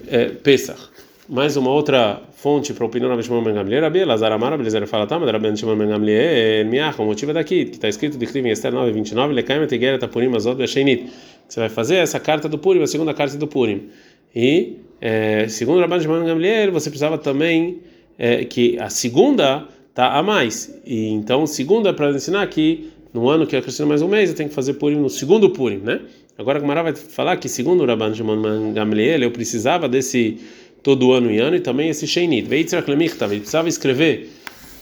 é, 0.09 0.27
Pesach. 0.42 0.88
Mais 1.29 1.57
uma 1.57 1.70
outra 1.70 2.23
fonte 2.33 2.73
para 2.73 2.85
a 2.85 2.87
opinião 2.88 3.14
da 3.14 3.23
Shimon 3.23 3.44
Ben 3.44 3.55
Gamliel, 3.55 3.83
Rabi 3.83 4.05
Lazar 4.05 4.33
Amar, 4.33 4.57
Belezer 4.57 4.87
fala, 4.87 5.07
tá, 5.07 5.18
mas 5.18 5.31
Rabi 5.31 5.55
Shimon 5.55 5.77
Ben 5.77 5.88
Gamliel, 5.88 6.66
Miach, 6.66 7.01
o 7.01 7.05
motivo 7.05 7.31
é 7.33 7.35
daqui, 7.35 7.66
que 7.66 7.73
está 7.73 7.88
escrito 7.88 8.16
de 8.16 8.38
em 8.38 8.49
Esther 8.49 8.73
9, 8.73 8.90
29, 8.90 9.35
Lekaim 9.35 9.66
Tapurim 9.99 10.35
Azot 10.35 10.57
Besheinit. 10.57 11.12
Você 11.46 11.61
vai 11.61 11.68
fazer 11.68 11.96
essa 11.96 12.18
carta 12.18 12.49
do 12.49 12.59
Purim, 12.59 12.83
a 12.83 12.87
segunda 12.87 13.12
carta 13.12 13.37
do 13.37 13.46
Purim. 13.46 13.90
E, 14.35 14.79
é, 15.01 15.46
segundo 15.49 15.81
Rabi 15.81 16.01
Shimon 16.01 16.20
Ben 16.20 16.29
Gamliel, 16.29 16.73
você 16.73 16.88
precisava 16.88 17.18
também 17.18 17.81
é, 18.18 18.44
que 18.46 18.79
a 18.79 18.88
segunda 18.88 19.68
tá 19.94 20.16
a 20.18 20.23
mais. 20.23 20.81
E 20.87 21.09
então, 21.11 21.46
segunda 21.46 21.90
é 21.90 21.92
para 21.92 22.11
ensinar 22.11 22.46
que 22.46 22.90
no 23.12 23.29
ano 23.29 23.46
que 23.46 23.57
acrescenta 23.57 23.88
mais 23.88 24.03
um 24.03 24.09
mês, 24.09 24.31
eu 24.31 24.37
tenho 24.37 24.49
que 24.49 24.55
fazer 24.55 24.75
Purim 24.75 24.96
no 24.96 25.11
segundo 25.11 25.51
Purim, 25.51 25.79
né? 25.79 26.01
Agora 26.40 26.57
a 26.57 26.61
Gemara 26.62 26.83
vai 26.83 26.94
falar 26.94 27.37
que 27.37 27.50
segundo 27.50 27.83
o 27.83 27.87
Rabban 27.87 28.14
Shimon 28.14 28.72
Gamliel, 28.72 29.24
eu 29.24 29.31
precisava 29.31 29.87
desse 29.87 30.38
todo 30.83 31.12
ano 31.12 31.31
e 31.31 31.38
ano 31.38 31.57
e 31.57 31.61
também 31.61 31.90
esse 31.90 32.07
Sheinit. 32.07 32.48
Veitzrak 32.48 32.88
Lemichtav, 32.88 33.31
ele 33.31 33.40
precisava 33.40 33.68
escrever 33.68 34.31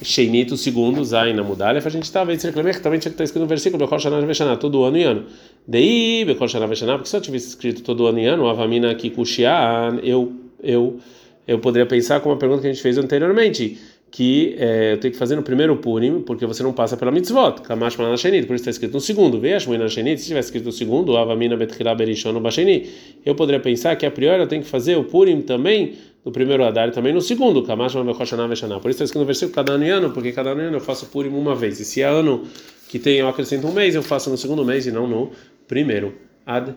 Sheinit, 0.00 0.54
o 0.54 0.56
segundo, 0.56 1.04
Zain 1.04 1.34
na 1.34 1.42
Mudalef, 1.42 1.84
a 1.84 1.90
gente 1.90 2.04
estava 2.04 2.26
Veitzrak 2.26 2.56
Lemichtav, 2.56 2.84
também 2.84 3.00
tinha 3.00 3.10
que 3.10 3.14
estar 3.14 3.24
escrito 3.24 3.42
no 3.42 3.48
versículo 3.48 3.84
Bechol 3.84 3.98
Shana 4.32 4.56
todo 4.56 4.84
ano 4.84 4.98
e 4.98 5.02
ano. 5.02 5.26
Daí, 5.66 6.24
Bechol 6.24 6.46
Shana 6.46 6.68
porque 6.68 7.08
se 7.08 7.16
eu 7.16 7.20
tivesse 7.20 7.48
escrito 7.48 7.82
todo 7.82 8.06
ano 8.06 8.20
e 8.20 8.26
ano, 8.26 8.46
Avamina 8.46 8.94
Kikushian, 8.94 9.98
eu, 10.04 10.32
eu, 10.62 11.00
eu 11.44 11.58
poderia 11.58 11.86
pensar 11.86 12.20
com 12.20 12.28
uma 12.28 12.36
pergunta 12.36 12.62
que 12.62 12.68
a 12.68 12.72
gente 12.72 12.80
fez 12.80 12.96
anteriormente 12.98 13.76
que 14.10 14.56
é, 14.58 14.92
eu 14.94 15.00
tenho 15.00 15.12
que 15.12 15.18
fazer 15.18 15.36
no 15.36 15.42
primeiro 15.42 15.76
Purim, 15.76 16.20
porque 16.22 16.46
você 16.46 16.62
não 16.62 16.72
passa 16.72 16.96
pela 16.96 17.10
mitzvot, 17.10 17.60
Kamash 17.62 17.96
por 17.96 18.04
isso 18.04 18.54
está 18.54 18.70
escrito 18.70 18.94
no 18.94 19.00
segundo, 19.00 19.38
Vesh 19.38 19.66
Manashenit, 19.66 20.20
se 20.20 20.28
tivesse 20.28 20.48
escrito 20.48 20.66
no 20.66 20.72
segundo, 20.72 21.16
Avamina 21.16 21.56
Betchila 21.56 21.94
Berishon 21.94 22.40
Basheni, 22.40 22.88
eu 23.24 23.34
poderia 23.34 23.60
pensar 23.60 23.96
que 23.96 24.06
a 24.06 24.10
priori 24.10 24.40
eu 24.40 24.46
tenho 24.46 24.62
que 24.62 24.68
fazer 24.68 24.96
o 24.96 25.04
Purim 25.04 25.42
também 25.42 25.94
no 26.24 26.32
primeiro 26.32 26.64
Adar 26.64 26.88
e 26.88 26.92
também 26.92 27.12
no 27.12 27.20
segundo, 27.20 27.62
Kamash 27.62 27.94
Manashenit 27.94 28.48
Veshaná, 28.48 28.80
por 28.80 28.90
isso 28.90 29.02
está 29.02 29.04
escrito 29.04 29.20
no 29.20 29.26
versículo 29.26 29.54
cada 29.54 29.72
ano 29.72 29.84
e 29.84 29.90
ano, 29.90 30.10
porque 30.10 30.32
cada 30.32 30.50
ano 30.50 30.62
e 30.62 30.64
ano 30.64 30.76
eu 30.76 30.80
faço 30.80 31.06
Purim 31.06 31.28
uma 31.28 31.54
vez, 31.54 31.78
e 31.78 31.84
se 31.84 32.00
é 32.00 32.06
ano 32.06 32.44
que 32.88 32.98
tem 32.98 33.18
eu 33.18 33.28
acrescento 33.28 33.66
um 33.66 33.72
mês, 33.72 33.94
eu 33.94 34.02
faço 34.02 34.30
no 34.30 34.38
segundo 34.38 34.64
mês 34.64 34.86
e 34.86 34.90
não 34.90 35.06
no 35.06 35.30
primeiro. 35.66 36.14
Ad. 36.46 36.74